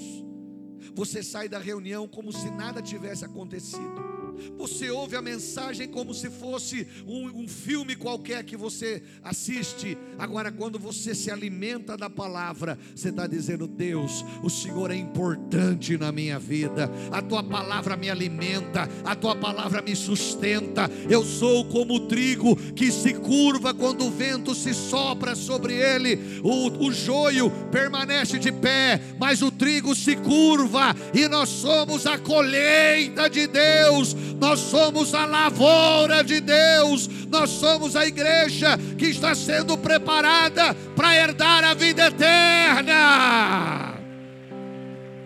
Você 0.95 1.21
sai 1.21 1.49
da 1.49 1.59
reunião 1.59 2.07
como 2.07 2.33
se 2.33 2.49
nada 2.49 2.81
tivesse 2.81 3.25
acontecido. 3.25 4.14
Você 4.57 4.91
ouve 4.91 5.17
a 5.17 5.23
mensagem 5.23 5.89
como 5.89 6.15
se 6.15 6.31
fosse 6.31 6.87
um, 7.07 7.43
um, 7.43 7.49
filme 7.49 7.97
qualquer 7.97 8.45
que 8.45 8.57
você 8.57 9.03
assiste. 9.23 9.97
Agora, 10.19 10.51
quando 10.51 10.79
você 10.79 11.15
se 11.15 11.31
alimenta 11.31 11.97
da 11.97 12.09
palavra, 12.09 12.79
você 12.95 13.11
está 13.11 13.27
dizendo: 13.27 13.67
Deus, 13.67 14.25
o 14.43 14.51
Senhor 14.51 14.91
é 14.91 14.97
importante 14.97 15.97
na 15.97 16.13
minha 16.13 16.39
vida. 16.39 16.91
A 17.11 17.21
tua 17.21 17.43
palavra 17.43 17.97
me 17.97 18.11
alimenta, 18.11 18.89
a 19.05 19.15
tua 19.15 19.37
palavra 19.37 19.83
me 19.83 19.95
sustenta. 19.95 20.91
Eu 21.09 21.25
sou 21.25 21.65
como 21.67 21.95
o 21.95 22.07
trigo 22.09 22.57
que 22.73 22.91
se 22.91 23.15
curva 23.15 23.75
quando 23.75 24.07
o 24.07 24.11
vento 24.11 24.55
se 24.55 24.75
sopra 24.75 25.35
sobre 25.35 25.75
ele. 25.75 26.41
O, 26.43 26.87
o 26.87 26.93
joio 26.93 27.51
permanece 27.71 28.39
de 28.39 28.53
pé, 28.53 29.01
mas 29.19 29.43
o 29.43 29.51
trigo 29.51 29.95
se 29.95 30.17
curva, 30.17 30.95
e 31.13 31.29
nós 31.29 31.49
somos 31.49 32.07
a 32.07 32.19
colheita 32.19 33.29
de 33.29 33.47
Deus 33.47 34.15
nós 34.39 34.61
somos 34.61 35.15
a 35.15 35.27
lavoura 35.27 36.23
de 36.23 36.41
Deus, 36.41 37.09
nós 37.29 37.51
somos 37.51 37.97
a 37.97 38.07
igreja 38.07 38.79
que 38.99 39.07
está 39.07 39.35
sendo 39.35 39.77
preparada 39.77 40.75
para 40.97 41.17
herdar 41.17 41.65
a 41.65 41.75
vida 41.75 42.07
eterna. 42.07 43.95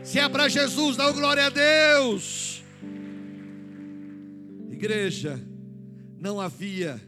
Se 0.02 0.18
é 0.18 0.28
para 0.28 0.48
Jesus, 0.48 0.96
dá 0.96 1.10
glória 1.12 1.46
a 1.46 1.50
Deus. 1.50 2.62
Igreja, 4.70 5.38
não 6.18 6.40
havia 6.40 7.00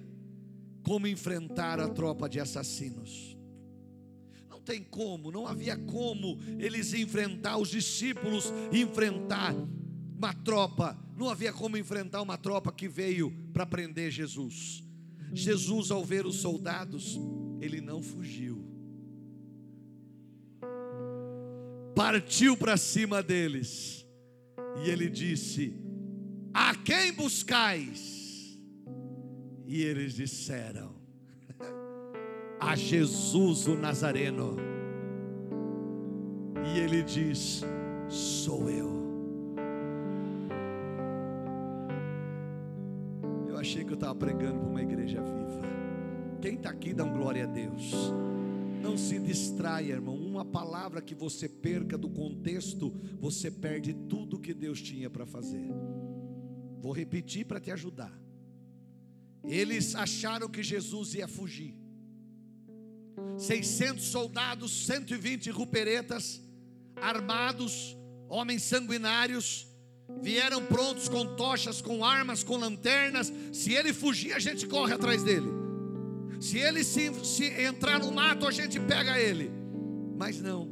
como 0.82 1.06
enfrentar 1.06 1.80
a 1.80 1.88
tropa 1.88 2.28
de 2.28 2.40
assassinos. 2.40 3.36
Não 4.48 4.60
tem 4.60 4.82
como, 4.82 5.30
não 5.30 5.46
havia 5.46 5.76
como 5.76 6.38
eles 6.58 6.92
enfrentar 6.92 7.56
os 7.56 7.70
discípulos, 7.70 8.52
enfrentar 8.72 9.54
uma 10.16 10.34
tropa, 10.34 10.98
não 11.20 11.28
havia 11.28 11.52
como 11.52 11.76
enfrentar 11.76 12.22
uma 12.22 12.38
tropa 12.38 12.72
que 12.72 12.88
veio 12.88 13.30
para 13.52 13.66
prender 13.66 14.10
Jesus. 14.10 14.82
Jesus, 15.34 15.90
ao 15.90 16.02
ver 16.02 16.24
os 16.24 16.36
soldados, 16.36 17.20
ele 17.60 17.78
não 17.78 18.02
fugiu, 18.02 18.64
partiu 21.94 22.56
para 22.56 22.78
cima 22.78 23.22
deles, 23.22 24.04
e 24.82 24.88
ele 24.88 25.10
disse: 25.10 25.76
A 26.54 26.74
quem 26.74 27.12
buscais? 27.12 28.58
E 29.66 29.82
eles 29.82 30.14
disseram: 30.14 30.96
A 32.58 32.74
Jesus 32.74 33.68
o 33.68 33.76
Nazareno. 33.76 34.56
E 36.74 36.78
ele 36.78 37.02
diz: 37.02 37.62
Sou 38.08 38.70
eu. 38.70 38.99
Estava 44.00 44.14
pregando 44.14 44.58
para 44.58 44.68
uma 44.68 44.82
igreja 44.82 45.20
viva. 45.20 45.60
Quem 46.40 46.54
está 46.54 46.70
aqui 46.70 46.94
dá 46.94 47.04
um 47.04 47.12
glória 47.12 47.44
a 47.44 47.46
Deus. 47.46 47.92
Não 48.82 48.96
se 48.96 49.18
distraia, 49.18 49.92
irmão. 49.92 50.16
Uma 50.16 50.42
palavra 50.42 51.02
que 51.02 51.14
você 51.14 51.46
perca 51.46 51.98
do 51.98 52.08
contexto, 52.08 52.90
você 53.20 53.50
perde 53.50 53.92
tudo 53.92 54.40
que 54.40 54.54
Deus 54.54 54.80
tinha 54.80 55.10
para 55.10 55.26
fazer. 55.26 55.68
Vou 56.80 56.92
repetir 56.92 57.44
para 57.44 57.60
te 57.60 57.70
ajudar. 57.70 58.18
Eles 59.44 59.94
acharam 59.94 60.48
que 60.48 60.62
Jesus 60.62 61.12
ia 61.14 61.28
fugir. 61.28 61.76
600 63.36 64.02
soldados, 64.04 64.86
120 64.86 65.50
ruperetas, 65.50 66.40
armados, 66.96 67.94
homens 68.30 68.62
sanguinários, 68.62 69.69
vieram 70.20 70.64
prontos 70.64 71.08
com 71.08 71.24
tochas, 71.36 71.80
com 71.80 72.04
armas, 72.04 72.42
com 72.42 72.56
lanternas. 72.56 73.32
Se 73.52 73.72
ele 73.72 73.92
fugir, 73.92 74.32
a 74.32 74.38
gente 74.38 74.66
corre 74.66 74.94
atrás 74.94 75.22
dele. 75.22 75.48
Se 76.40 76.58
ele 76.58 76.82
se, 76.82 77.12
se 77.24 77.44
entrar 77.62 77.98
no 77.98 78.10
mato, 78.12 78.46
a 78.46 78.50
gente 78.50 78.80
pega 78.80 79.18
ele. 79.18 79.50
Mas 80.16 80.40
não, 80.40 80.68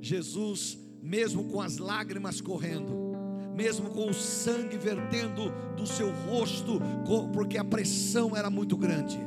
Jesus, 0.00 0.78
mesmo 1.02 1.44
com 1.44 1.60
as 1.60 1.78
lágrimas 1.78 2.40
correndo, 2.40 3.12
mesmo 3.54 3.90
com 3.90 4.08
o 4.08 4.14
sangue 4.14 4.76
vertendo 4.76 5.52
do 5.76 5.86
seu 5.86 6.10
rosto, 6.10 6.80
porque 7.32 7.58
a 7.58 7.64
pressão 7.64 8.36
era 8.36 8.48
muito 8.48 8.76
grande, 8.76 9.18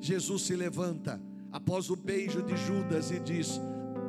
Jesus 0.00 0.42
se 0.42 0.54
levanta 0.54 1.20
após 1.50 1.90
o 1.90 1.96
beijo 1.96 2.42
de 2.42 2.56
Judas 2.56 3.10
e 3.10 3.18
diz: 3.18 3.60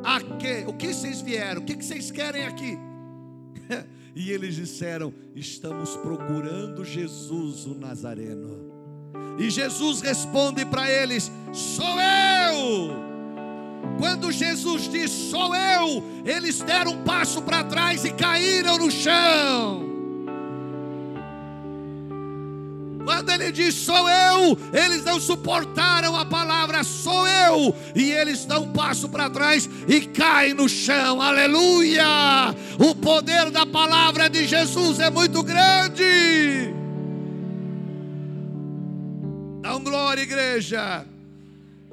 A 0.03 0.19
que? 0.21 0.65
O 0.67 0.73
que 0.73 0.93
vocês 0.93 1.21
vieram? 1.21 1.61
O 1.61 1.65
que 1.65 1.75
vocês 1.75 2.11
querem 2.11 2.45
aqui? 2.45 2.77
E 4.17 4.31
eles 4.31 4.55
disseram: 4.55 5.13
Estamos 5.35 5.95
procurando 5.95 6.83
Jesus 6.83 7.67
o 7.67 7.75
Nazareno. 7.75 8.73
E 9.37 9.47
Jesus 9.47 10.01
responde 10.01 10.65
para 10.65 10.89
eles: 10.89 11.31
Sou 11.53 12.01
eu. 12.01 13.05
Quando 13.99 14.31
Jesus 14.31 14.89
diz 14.89 15.11
sou 15.11 15.55
eu, 15.55 16.03
eles 16.25 16.59
deram 16.61 16.93
um 16.93 17.03
passo 17.03 17.43
para 17.43 17.63
trás 17.63 18.05
e 18.05 18.11
caíram 18.11 18.79
no 18.79 18.89
chão. 18.89 19.86
Quando 23.07 23.29
ele 23.29 23.53
diz 23.53 23.73
sou 23.73 24.09
eu, 24.09 24.59
eles 24.73 25.01
não 25.05 25.17
suportaram 25.17 26.13
a 26.13 26.25
palavra 26.25 26.83
sou 26.83 27.25
eu, 27.25 27.73
e 27.95 28.11
eles 28.11 28.43
dão 28.43 28.63
um 28.63 28.73
passo 28.73 29.07
para 29.07 29.29
trás 29.29 29.69
e 29.87 30.01
caem 30.01 30.53
no 30.53 30.67
chão. 30.67 31.21
Aleluia! 31.21 32.03
O 32.77 32.93
poder 32.93 33.49
da 33.49 33.65
palavra 33.65 34.29
de 34.29 34.45
Jesus 34.45 34.99
é 34.99 35.09
muito 35.09 35.41
grande. 35.41 36.03
Dá 39.61 39.77
um 39.77 39.83
glória, 39.85 40.23
igreja. 40.23 41.05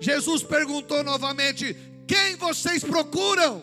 Jesus 0.01 0.43
perguntou 0.43 1.05
novamente: 1.05 1.77
Quem 2.09 2.35
vocês 2.35 2.83
procuram? 2.83 3.63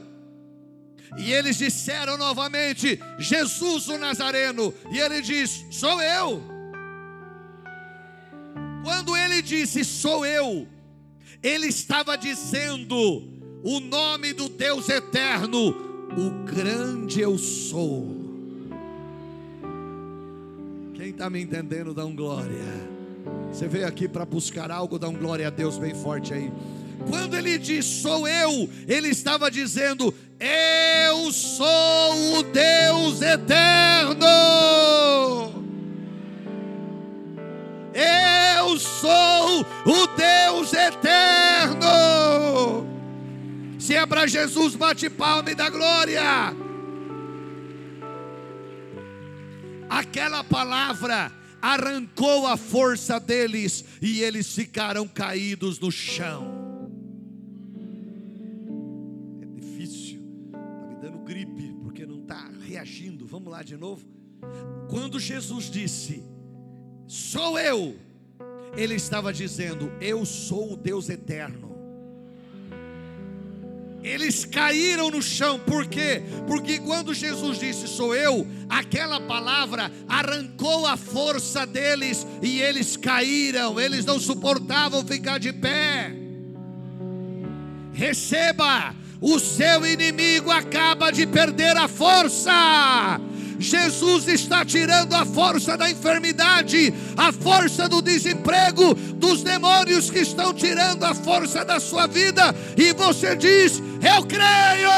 E 1.17 1.33
eles 1.33 1.57
disseram 1.57 2.17
novamente: 2.17 2.97
Jesus 3.19 3.89
o 3.89 3.97
Nazareno. 3.97 4.73
E 4.89 4.99
ele 4.99 5.21
diz: 5.21 5.65
Sou 5.69 6.01
eu. 6.01 6.50
Quando 9.01 9.17
ele 9.17 9.41
disse 9.41 9.83
sou 9.83 10.23
eu, 10.23 10.67
ele 11.41 11.65
estava 11.65 12.15
dizendo 12.15 12.95
o 13.63 13.79
nome 13.79 14.31
do 14.31 14.47
Deus 14.47 14.89
eterno, 14.89 15.69
o 16.15 16.29
grande 16.45 17.19
eu 17.19 17.35
sou. 17.35 18.15
Quem 20.93 21.09
está 21.09 21.31
me 21.31 21.41
entendendo, 21.41 21.95
dá 21.95 22.05
um 22.05 22.15
glória. 22.15 22.63
Você 23.51 23.67
veio 23.67 23.87
aqui 23.87 24.07
para 24.07 24.23
buscar 24.23 24.69
algo, 24.69 24.99
dá 24.99 25.09
um 25.09 25.15
glória 25.15 25.47
a 25.47 25.49
Deus 25.49 25.79
bem 25.79 25.95
forte 25.95 26.31
aí. 26.35 26.51
Quando 27.09 27.35
ele 27.35 27.57
diz 27.57 27.83
sou 27.83 28.27
eu, 28.27 28.69
ele 28.87 29.07
estava 29.07 29.49
dizendo: 29.49 30.13
Eu 30.39 31.31
sou 31.31 32.37
o 32.37 32.43
Deus 32.43 33.19
eterno. 33.19 34.27
Eu 37.95 38.30
sou 38.79 39.61
o 39.85 40.07
Deus 40.15 40.73
eterno. 40.73 41.81
Se 43.79 43.95
é 43.95 44.05
para 44.05 44.27
Jesus, 44.27 44.75
bate 44.75 45.09
palma 45.09 45.51
e 45.51 45.55
dá 45.55 45.69
glória. 45.69 46.21
Aquela 49.89 50.43
palavra 50.43 51.31
arrancou 51.61 52.47
a 52.47 52.55
força 52.57 53.19
deles 53.19 53.83
e 54.01 54.21
eles 54.21 54.53
ficaram 54.53 55.07
caídos 55.07 55.79
no 55.79 55.91
chão. 55.91 56.89
É 59.41 59.45
difícil, 59.45 60.21
está 60.45 60.87
me 60.87 60.95
dando 60.95 61.19
gripe, 61.19 61.75
porque 61.83 62.05
não 62.05 62.21
está 62.21 62.49
reagindo. 62.65 63.25
Vamos 63.25 63.51
lá 63.51 63.61
de 63.63 63.77
novo. 63.77 64.05
Quando 64.89 65.19
Jesus 65.19 65.69
disse, 65.69 66.23
Sou 67.07 67.59
eu, 67.59 67.99
ele 68.75 68.95
estava 68.95 69.33
dizendo, 69.33 69.91
Eu 69.99 70.25
sou 70.25 70.73
o 70.73 70.77
Deus 70.77 71.09
eterno. 71.09 71.71
Eles 74.03 74.45
caíram 74.45 75.11
no 75.11 75.21
chão, 75.21 75.59
por 75.59 75.85
quê? 75.85 76.23
Porque 76.47 76.79
quando 76.79 77.13
Jesus 77.13 77.59
disse 77.59 77.87
sou 77.87 78.15
eu, 78.15 78.47
aquela 78.67 79.21
palavra 79.21 79.91
arrancou 80.07 80.87
a 80.87 80.97
força 80.97 81.67
deles 81.67 82.25
e 82.41 82.59
eles 82.61 82.97
caíram, 82.97 83.79
eles 83.79 84.03
não 84.03 84.19
suportavam 84.19 85.05
ficar 85.05 85.37
de 85.37 85.53
pé. 85.53 86.15
Receba, 87.93 88.95
o 89.19 89.37
seu 89.37 89.85
inimigo 89.85 90.49
acaba 90.49 91.11
de 91.11 91.27
perder 91.27 91.77
a 91.77 91.87
força. 91.87 92.51
Jesus 93.61 94.27
está 94.27 94.65
tirando 94.65 95.13
a 95.13 95.25
força 95.25 95.77
da 95.77 95.89
enfermidade, 95.89 96.93
a 97.15 97.31
força 97.31 97.87
do 97.87 98.01
desemprego, 98.01 98.95
dos 98.95 99.43
demônios 99.43 100.09
que 100.09 100.19
estão 100.19 100.53
tirando 100.53 101.03
a 101.03 101.13
força 101.13 101.63
da 101.63 101.79
sua 101.79 102.07
vida, 102.07 102.55
e 102.75 102.91
você 102.93 103.35
diz: 103.35 103.81
Eu 104.01 104.25
creio. 104.25 104.91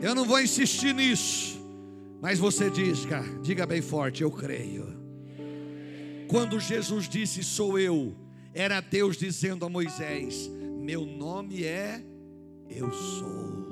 Eu 0.00 0.14
não 0.16 0.24
vou 0.24 0.40
insistir 0.40 0.92
nisso, 0.94 1.60
mas 2.20 2.38
você 2.38 2.68
diz, 2.68 3.06
cara, 3.06 3.26
diga 3.42 3.64
bem 3.66 3.80
forte: 3.80 4.22
Eu 4.22 4.30
creio. 4.30 5.01
Quando 6.32 6.58
Jesus 6.58 7.10
disse 7.10 7.44
sou 7.44 7.78
eu, 7.78 8.16
era 8.54 8.80
Deus 8.80 9.18
dizendo 9.18 9.66
a 9.66 9.68
Moisés: 9.68 10.48
Meu 10.48 11.04
nome 11.04 11.62
é 11.62 12.02
Eu 12.70 12.90
sou. 12.90 13.68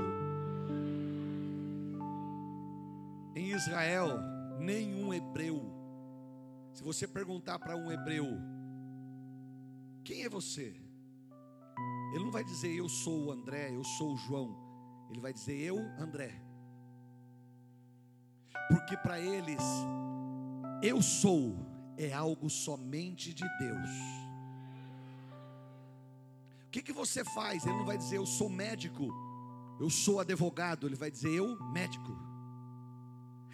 Em 3.34 3.52
Israel, 3.52 4.18
nenhum 4.58 5.14
hebreu, 5.14 5.72
se 6.74 6.82
você 6.82 7.08
perguntar 7.08 7.58
para 7.58 7.74
um 7.74 7.90
hebreu, 7.90 8.26
quem 10.04 10.24
é 10.24 10.28
você? 10.28 10.76
Ele 12.12 12.24
não 12.24 12.30
vai 12.30 12.44
dizer 12.44 12.76
eu 12.76 12.90
sou 12.90 13.28
o 13.28 13.32
André, 13.32 13.74
eu 13.74 13.82
sou 13.84 14.12
o 14.12 14.18
João. 14.18 14.54
Ele 15.08 15.20
vai 15.20 15.32
dizer 15.32 15.58
eu, 15.58 15.78
André. 15.98 16.38
Porque 18.68 18.98
para 18.98 19.18
eles, 19.18 19.62
eu 20.82 21.00
sou 21.00 21.69
é 22.04 22.12
algo 22.12 22.48
somente 22.48 23.34
de 23.34 23.44
Deus. 23.58 23.90
O 26.66 26.70
que, 26.70 26.82
que 26.82 26.92
você 26.92 27.24
faz? 27.24 27.66
Ele 27.66 27.76
não 27.76 27.84
vai 27.84 27.98
dizer 27.98 28.16
eu 28.16 28.26
sou 28.26 28.48
médico, 28.48 29.08
eu 29.78 29.90
sou 29.90 30.20
advogado, 30.20 30.86
ele 30.86 30.94
vai 30.94 31.10
dizer 31.10 31.30
eu 31.30 31.60
médico. 31.72 32.16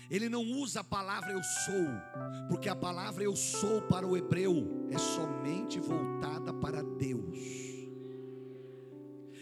Ele 0.08 0.28
não 0.28 0.42
usa 0.42 0.80
a 0.80 0.84
palavra 0.84 1.32
eu 1.32 1.42
sou, 1.42 1.88
porque 2.48 2.68
a 2.68 2.76
palavra 2.76 3.24
eu 3.24 3.34
sou 3.34 3.82
para 3.82 4.06
o 4.06 4.16
hebreu 4.16 4.86
é 4.90 4.98
somente 4.98 5.80
voltada 5.80 6.52
para 6.52 6.82
Deus. 6.82 7.36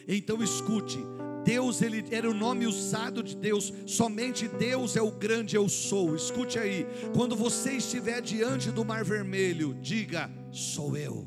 Então 0.09 0.43
escute, 0.43 0.99
Deus 1.45 1.83
ele 1.83 2.05
era 2.11 2.29
o 2.29 2.35
nome 2.35 2.67
usado 2.67 3.23
de 3.23 3.37
Deus, 3.37 3.73
somente 3.87 4.49
Deus 4.49 4.97
é 4.97 5.03
o 5.03 5.11
grande 5.11 5.55
eu 5.55 5.69
sou. 5.69 6.17
Escute 6.17 6.59
aí, 6.59 6.87
quando 7.15 7.37
você 7.37 7.73
estiver 7.73 8.21
diante 8.23 8.71
do 8.71 8.85
mar 8.85 9.05
vermelho, 9.05 9.77
diga: 9.81 10.31
sou 10.51 10.97
eu. 10.97 11.27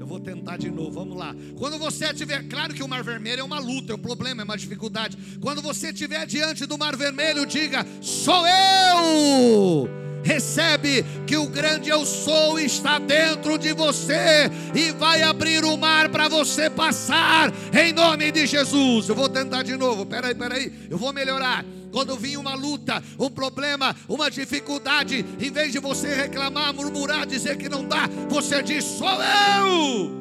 Eu 0.00 0.06
vou 0.06 0.18
tentar 0.18 0.56
de 0.56 0.70
novo, 0.70 0.90
vamos 0.90 1.16
lá. 1.16 1.34
Quando 1.56 1.78
você 1.78 2.06
estiver, 2.06 2.48
claro 2.48 2.74
que 2.74 2.82
o 2.82 2.88
mar 2.88 3.04
vermelho 3.04 3.40
é 3.40 3.44
uma 3.44 3.58
luta, 3.58 3.92
é 3.92 3.94
um 3.94 3.98
problema, 3.98 4.42
é 4.42 4.44
uma 4.44 4.56
dificuldade. 4.56 5.16
Quando 5.40 5.62
você 5.62 5.90
estiver 5.90 6.26
diante 6.26 6.66
do 6.66 6.76
mar 6.76 6.96
vermelho, 6.96 7.46
diga: 7.46 7.86
sou 8.00 8.44
eu 8.46 10.07
recebe 10.28 11.02
que 11.26 11.38
o 11.38 11.46
grande 11.46 11.88
eu 11.88 12.04
sou 12.04 12.60
está 12.60 12.98
dentro 12.98 13.56
de 13.56 13.72
você 13.72 14.50
e 14.74 14.92
vai 14.92 15.22
abrir 15.22 15.64
o 15.64 15.74
mar 15.78 16.10
para 16.10 16.28
você 16.28 16.68
passar 16.68 17.50
em 17.72 17.94
nome 17.94 18.30
de 18.30 18.46
Jesus. 18.46 19.08
Eu 19.08 19.14
vou 19.14 19.30
tentar 19.30 19.62
de 19.62 19.74
novo. 19.74 20.04
Peraí, 20.04 20.34
peraí, 20.34 20.70
eu 20.90 20.98
vou 20.98 21.14
melhorar. 21.14 21.64
Quando 21.90 22.14
vir 22.18 22.36
uma 22.36 22.54
luta, 22.54 23.02
um 23.18 23.30
problema, 23.30 23.96
uma 24.06 24.30
dificuldade, 24.30 25.24
em 25.40 25.50
vez 25.50 25.72
de 25.72 25.78
você 25.78 26.14
reclamar, 26.14 26.74
murmurar, 26.74 27.24
dizer 27.24 27.56
que 27.56 27.66
não 27.66 27.82
dá, 27.82 28.06
você 28.28 28.62
diz: 28.62 28.84
sou 28.84 29.08
eu 29.08 30.17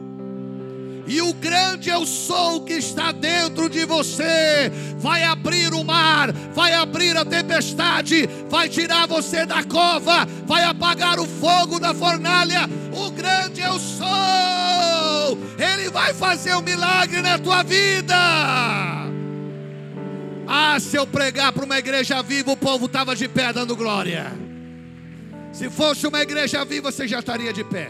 e 1.07 1.21
o 1.21 1.33
grande 1.33 1.89
eu 1.89 2.05
sou 2.05 2.61
que 2.61 2.73
está 2.73 3.13
dentro 3.13 3.69
de 3.69 3.85
você 3.85 4.69
vai 4.97 5.23
abrir 5.23 5.73
o 5.73 5.83
mar, 5.83 6.33
vai 6.53 6.73
abrir 6.73 7.15
a 7.15 7.23
tempestade, 7.23 8.27
vai 8.49 8.67
tirar 8.67 9.07
você 9.07 9.45
da 9.45 9.63
cova, 9.63 10.27
vai 10.45 10.63
apagar 10.63 11.17
o 11.17 11.25
fogo 11.25 11.79
da 11.79 11.93
fornalha. 11.93 12.69
O 12.93 13.09
grande 13.11 13.61
eu 13.61 13.79
sou, 13.79 15.37
ele 15.57 15.89
vai 15.89 16.13
fazer 16.13 16.55
um 16.55 16.61
milagre 16.61 17.21
na 17.21 17.39
tua 17.39 17.63
vida. 17.63 18.15
Ah, 20.45 20.77
se 20.79 20.97
eu 20.97 21.07
pregar 21.07 21.53
para 21.53 21.63
uma 21.63 21.77
igreja 21.77 22.21
viva, 22.21 22.51
o 22.51 22.57
povo 22.57 22.85
estava 22.85 23.15
de 23.15 23.29
pé 23.29 23.53
dando 23.53 23.75
glória. 23.77 24.31
Se 25.53 25.69
fosse 25.69 26.05
uma 26.05 26.21
igreja 26.21 26.65
viva, 26.65 26.91
você 26.91 27.07
já 27.07 27.19
estaria 27.19 27.53
de 27.53 27.63
pé 27.63 27.89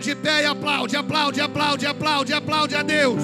de 0.00 0.14
pé 0.14 0.42
e 0.42 0.46
aplaude, 0.46 0.96
aplaude, 0.96 1.40
aplaude, 1.40 1.86
aplaude, 1.86 2.32
aplaude 2.32 2.74
a 2.74 2.82
Deus. 2.82 3.22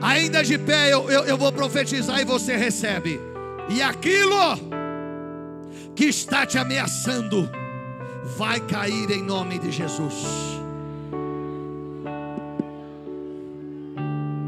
Ainda 0.00 0.42
de 0.42 0.58
pé 0.58 0.92
eu, 0.92 1.08
eu, 1.10 1.24
eu 1.24 1.38
vou 1.38 1.52
profetizar 1.52 2.20
e 2.20 2.24
você 2.24 2.56
recebe. 2.56 3.20
E 3.68 3.80
aquilo 3.80 4.58
que 5.94 6.06
está 6.06 6.44
te 6.44 6.58
ameaçando 6.58 7.48
vai 8.36 8.58
cair 8.60 9.10
em 9.10 9.22
nome 9.22 9.58
de 9.58 9.70
Jesus. 9.70 10.14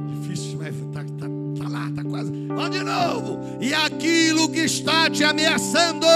Difícil, 0.08 0.58
mas 0.58 0.74
tá, 0.92 1.04
tá, 1.18 1.26
tá 1.62 1.68
lá, 1.68 1.90
tá 1.94 2.02
quase. 2.02 2.32
Vamos 2.48 2.70
de 2.70 2.82
novo. 2.82 3.58
E 3.60 3.72
aquilo 3.72 4.48
que 4.48 4.60
está 4.60 5.08
te 5.08 5.22
ameaçando 5.22 6.06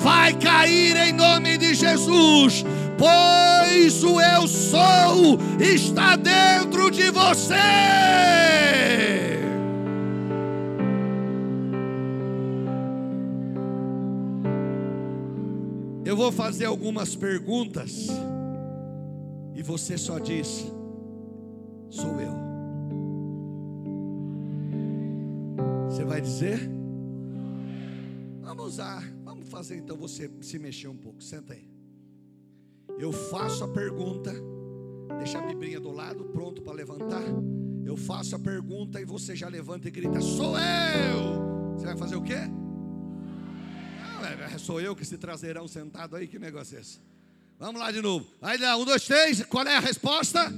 vai 0.00 0.32
cair 0.34 0.96
em 0.96 1.12
nome 1.12 1.58
de 1.58 1.74
Jesus 1.74 2.64
pois 3.00 4.04
o 4.04 4.20
eu 4.20 4.46
sou 4.46 5.38
está 5.58 6.16
dentro 6.16 6.90
de 6.90 7.10
você. 7.10 7.54
Eu 16.04 16.14
vou 16.14 16.30
fazer 16.30 16.66
algumas 16.66 17.16
perguntas 17.16 18.08
e 19.54 19.62
você 19.62 19.96
só 19.96 20.18
diz: 20.18 20.66
sou 21.88 22.20
eu. 22.20 22.34
Você 25.88 26.04
vai 26.04 26.20
dizer? 26.20 26.70
Vamos 28.42 28.76
lá, 28.76 29.02
vamos 29.24 29.48
fazer 29.48 29.76
então 29.76 29.96
você 29.96 30.30
se 30.42 30.58
mexer 30.58 30.88
um 30.88 30.96
pouco. 30.96 31.22
Senta 31.22 31.54
aí. 31.54 31.79
Eu 33.00 33.12
faço 33.12 33.64
a 33.64 33.68
pergunta, 33.68 34.30
deixa 35.16 35.38
a 35.38 35.40
Biblinha 35.40 35.80
do 35.80 35.90
lado, 35.90 36.22
pronto 36.26 36.60
para 36.60 36.74
levantar. 36.74 37.22
Eu 37.82 37.96
faço 37.96 38.36
a 38.36 38.38
pergunta 38.38 39.00
e 39.00 39.06
você 39.06 39.34
já 39.34 39.48
levanta 39.48 39.88
e 39.88 39.90
grita: 39.90 40.20
Sou 40.20 40.54
eu! 40.58 41.72
Você 41.74 41.86
vai 41.86 41.96
fazer 41.96 42.16
o 42.16 42.22
quê? 42.22 42.36
Ah, 44.52 44.58
sou 44.58 44.82
eu 44.82 44.94
que 44.94 45.06
se 45.06 45.16
trazerão 45.16 45.66
sentado 45.66 46.14
aí, 46.14 46.28
que 46.28 46.38
negócio 46.38 46.76
é 46.76 46.82
esse? 46.82 47.00
Vamos 47.58 47.80
lá 47.80 47.90
de 47.90 48.02
novo. 48.02 48.26
Aí 48.42 48.58
dá, 48.58 48.76
um, 48.76 48.84
dois, 48.84 49.02
três, 49.06 49.42
qual 49.46 49.66
é 49.66 49.78
a 49.78 49.80
resposta? 49.80 50.52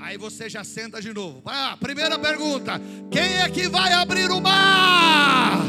Aí 0.00 0.16
você 0.16 0.48
já 0.48 0.64
senta 0.64 1.02
de 1.02 1.12
novo. 1.12 1.42
Ah, 1.44 1.76
primeira 1.78 2.18
pergunta: 2.18 2.80
quem 3.10 3.36
é 3.36 3.50
que 3.50 3.68
vai 3.68 3.92
abrir 3.92 4.30
o 4.30 4.40
mar? 4.40 5.67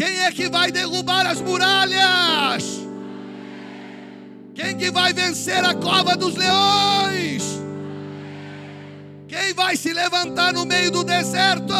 Quem 0.00 0.20
é 0.20 0.32
que 0.32 0.48
vai 0.48 0.72
derrubar 0.72 1.26
as 1.26 1.42
muralhas? 1.42 2.80
Quem 4.54 4.74
que 4.78 4.90
vai 4.90 5.12
vencer 5.12 5.62
a 5.62 5.74
cova 5.74 6.16
dos 6.16 6.36
leões? 6.36 7.60
Quem 9.28 9.52
vai 9.52 9.76
se 9.76 9.92
levantar 9.92 10.54
no 10.54 10.64
meio 10.64 10.90
do 10.90 11.04
deserto? 11.04 11.74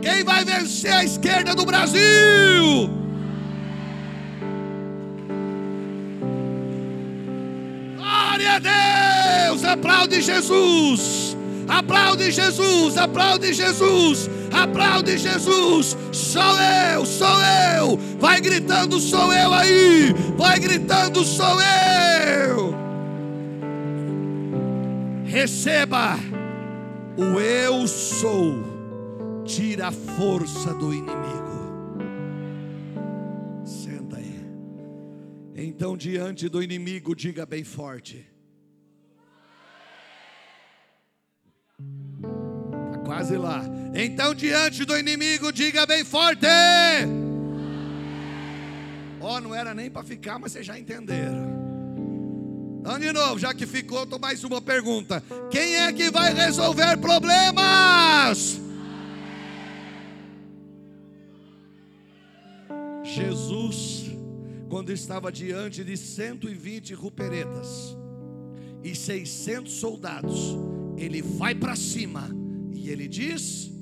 Quem 0.00 0.22
vai 0.22 0.44
vencer 0.44 0.92
a 0.92 1.02
esquerda 1.02 1.56
do 1.56 1.66
Brasil? 1.66 2.88
Glória 7.96 8.52
a 8.52 9.48
Deus! 9.50 9.64
Aplaude 9.64 10.22
Jesus! 10.22 11.36
Aplaude 11.66 12.30
Jesus! 12.30 12.96
Aplaude 12.96 13.52
Jesus! 13.52 14.30
Aplaude 14.64 15.18
Jesus! 15.18 15.94
Sou 16.10 16.58
eu, 16.58 17.04
sou 17.04 17.42
eu! 17.76 17.98
Vai 18.18 18.40
gritando, 18.40 18.98
sou 18.98 19.30
eu 19.30 19.52
aí! 19.52 20.14
Vai 20.38 20.58
gritando, 20.58 21.22
sou 21.22 21.60
eu! 21.60 22.74
Receba 25.26 26.16
o 27.18 27.38
eu 27.38 27.86
sou, 27.86 29.42
tira 29.44 29.88
a 29.88 29.92
força 29.92 30.72
do 30.72 30.94
inimigo. 30.94 31.12
Senta 33.64 34.16
aí. 34.16 34.40
Então, 35.54 35.94
diante 35.94 36.48
do 36.48 36.62
inimigo, 36.62 37.14
diga 37.14 37.44
bem 37.44 37.64
forte. 37.64 38.33
Quase 43.04 43.36
lá. 43.36 43.62
Então, 43.94 44.34
diante 44.34 44.84
do 44.84 44.98
inimigo, 44.98 45.52
diga 45.52 45.86
bem 45.86 46.04
forte. 46.04 46.46
Ó, 49.20 49.36
oh, 49.36 49.40
não 49.40 49.54
era 49.54 49.74
nem 49.74 49.90
para 49.90 50.02
ficar, 50.02 50.38
mas 50.38 50.52
vocês 50.52 50.66
já 50.66 50.78
entenderam. 50.78 51.54
Então, 52.80 52.98
de 52.98 53.12
novo, 53.12 53.38
já 53.38 53.54
que 53.54 53.66
ficou, 53.66 54.02
estou 54.02 54.18
mais 54.18 54.42
uma 54.44 54.60
pergunta: 54.60 55.22
quem 55.50 55.76
é 55.76 55.92
que 55.92 56.10
vai 56.10 56.34
resolver 56.34 56.98
problemas? 56.98 58.60
Jesus, 63.02 64.10
quando 64.68 64.90
estava 64.90 65.30
diante 65.30 65.84
de 65.84 65.96
120 65.96 66.94
ruperetas 66.94 67.96
e 68.82 68.94
600 68.94 69.72
soldados, 69.72 70.56
ele 70.98 71.22
vai 71.22 71.54
para 71.54 71.76
cima 71.76 72.43
e 72.84 72.90
ele 72.90 73.08
diz: 73.08 73.64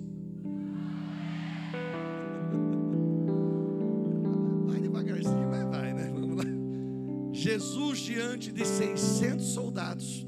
Jesus 7.32 7.98
diante 7.98 8.52
de 8.52 8.64
600 8.64 9.44
soldados, 9.44 10.24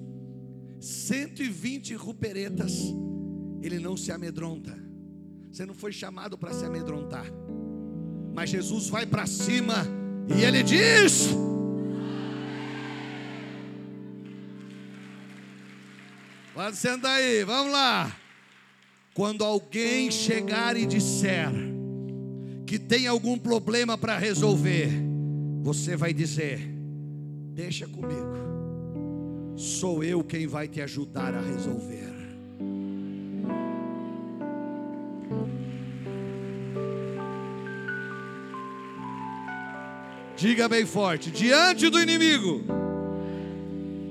120 0.80 1.94
ruperetas, 1.94 2.72
ele 3.62 3.78
não 3.78 3.96
se 3.96 4.10
amedronta. 4.10 4.76
Você 5.52 5.64
não 5.64 5.74
foi 5.74 5.92
chamado 5.92 6.36
para 6.36 6.52
se 6.52 6.64
amedrontar. 6.64 7.26
Mas 8.34 8.50
Jesus 8.50 8.88
vai 8.88 9.06
para 9.06 9.24
cima 9.24 9.86
e 10.36 10.42
ele 10.42 10.64
diz: 10.64 11.28
Pode 16.52 16.76
sentar 16.76 17.18
aí, 17.18 17.44
vamos 17.44 17.72
lá. 17.72 18.23
Quando 19.14 19.44
alguém 19.44 20.10
chegar 20.10 20.76
e 20.76 20.84
disser 20.84 21.48
que 22.66 22.80
tem 22.80 23.06
algum 23.06 23.38
problema 23.38 23.96
para 23.96 24.18
resolver, 24.18 24.88
você 25.62 25.96
vai 25.96 26.12
dizer: 26.12 26.58
Deixa 27.54 27.86
comigo. 27.86 28.34
Sou 29.56 30.02
eu 30.02 30.24
quem 30.24 30.48
vai 30.48 30.66
te 30.66 30.80
ajudar 30.80 31.32
a 31.32 31.40
resolver. 31.40 32.12
Diga 40.36 40.68
bem 40.68 40.84
forte: 40.84 41.30
diante 41.30 41.88
do 41.88 42.02
inimigo, 42.02 42.64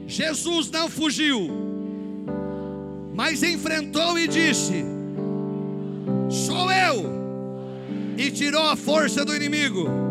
Jesus 0.07 0.71
não 0.71 0.89
fugiu, 0.89 1.72
mas 3.13 3.43
enfrentou 3.43 4.17
e 4.17 4.27
disse: 4.27 4.83
Sou 6.29 6.71
eu, 6.71 7.05
e 8.17 8.31
tirou 8.31 8.67
a 8.67 8.75
força 8.75 9.23
do 9.23 9.35
inimigo 9.35 10.03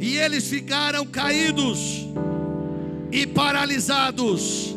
e 0.00 0.16
eles 0.16 0.48
ficaram 0.48 1.04
caídos 1.04 2.08
e 3.12 3.26
paralisados. 3.26 4.74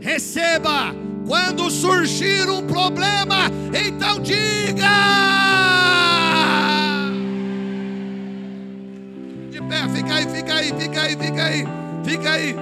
Receba, 0.00 0.94
quando 1.26 1.70
surgir 1.70 2.48
um 2.48 2.66
problema, 2.66 3.50
então 3.68 4.18
diga. 4.20 4.88
De 9.50 9.60
pé, 9.60 9.88
fica 9.94 10.14
aí, 10.14 10.26
fica 10.26 10.54
aí, 10.54 10.72
fica 10.72 11.02
aí, 11.02 11.16
fica 11.16 11.44
aí, 11.44 11.64
fica 12.02 12.30
aí. 12.30 12.56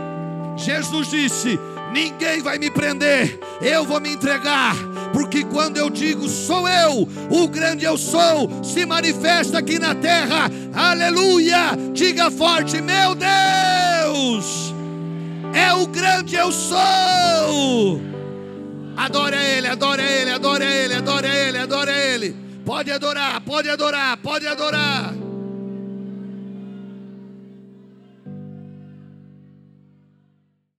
Jesus 0.57 1.11
disse: 1.11 1.59
Ninguém 1.92 2.40
vai 2.40 2.59
me 2.59 2.70
prender, 2.70 3.38
eu 3.61 3.85
vou 3.85 4.00
me 4.00 4.12
entregar 4.12 4.76
porque 5.12 5.44
quando 5.44 5.76
eu 5.76 5.90
digo 5.90 6.29
sou 6.29 6.68
eu, 6.68 7.09
o 7.31 7.48
grande 7.48 7.85
eu 7.85 7.96
sou 7.98 8.62
se 8.62 8.87
manifesta 8.87 9.59
aqui 9.59 9.79
na 9.79 9.94
terra. 9.94 10.50
Aleluia! 10.72 11.76
Diga 11.92 12.31
forte, 12.31 12.81
meu 12.81 13.14
Deus! 13.14 14.74
É 15.53 15.72
o 15.72 15.87
grande 15.87 16.37
eu 16.37 16.53
sou. 16.53 18.00
Adore 18.96 19.37
a 19.37 19.42
Ele, 19.42 19.66
adore 19.66 20.03
a 20.03 20.11
Ele, 20.11 20.31
adore 20.31 20.64
a 20.64 20.70
Ele, 20.70 20.94
adore 20.94 21.26
a 21.26 21.35
Ele, 21.35 21.59
adore 21.59 21.90
a 21.90 21.98
Ele. 21.98 22.37
Pode 22.64 22.90
adorar, 22.90 23.40
pode 23.40 23.68
adorar, 23.68 24.16
pode 24.18 24.46
adorar. 24.46 25.14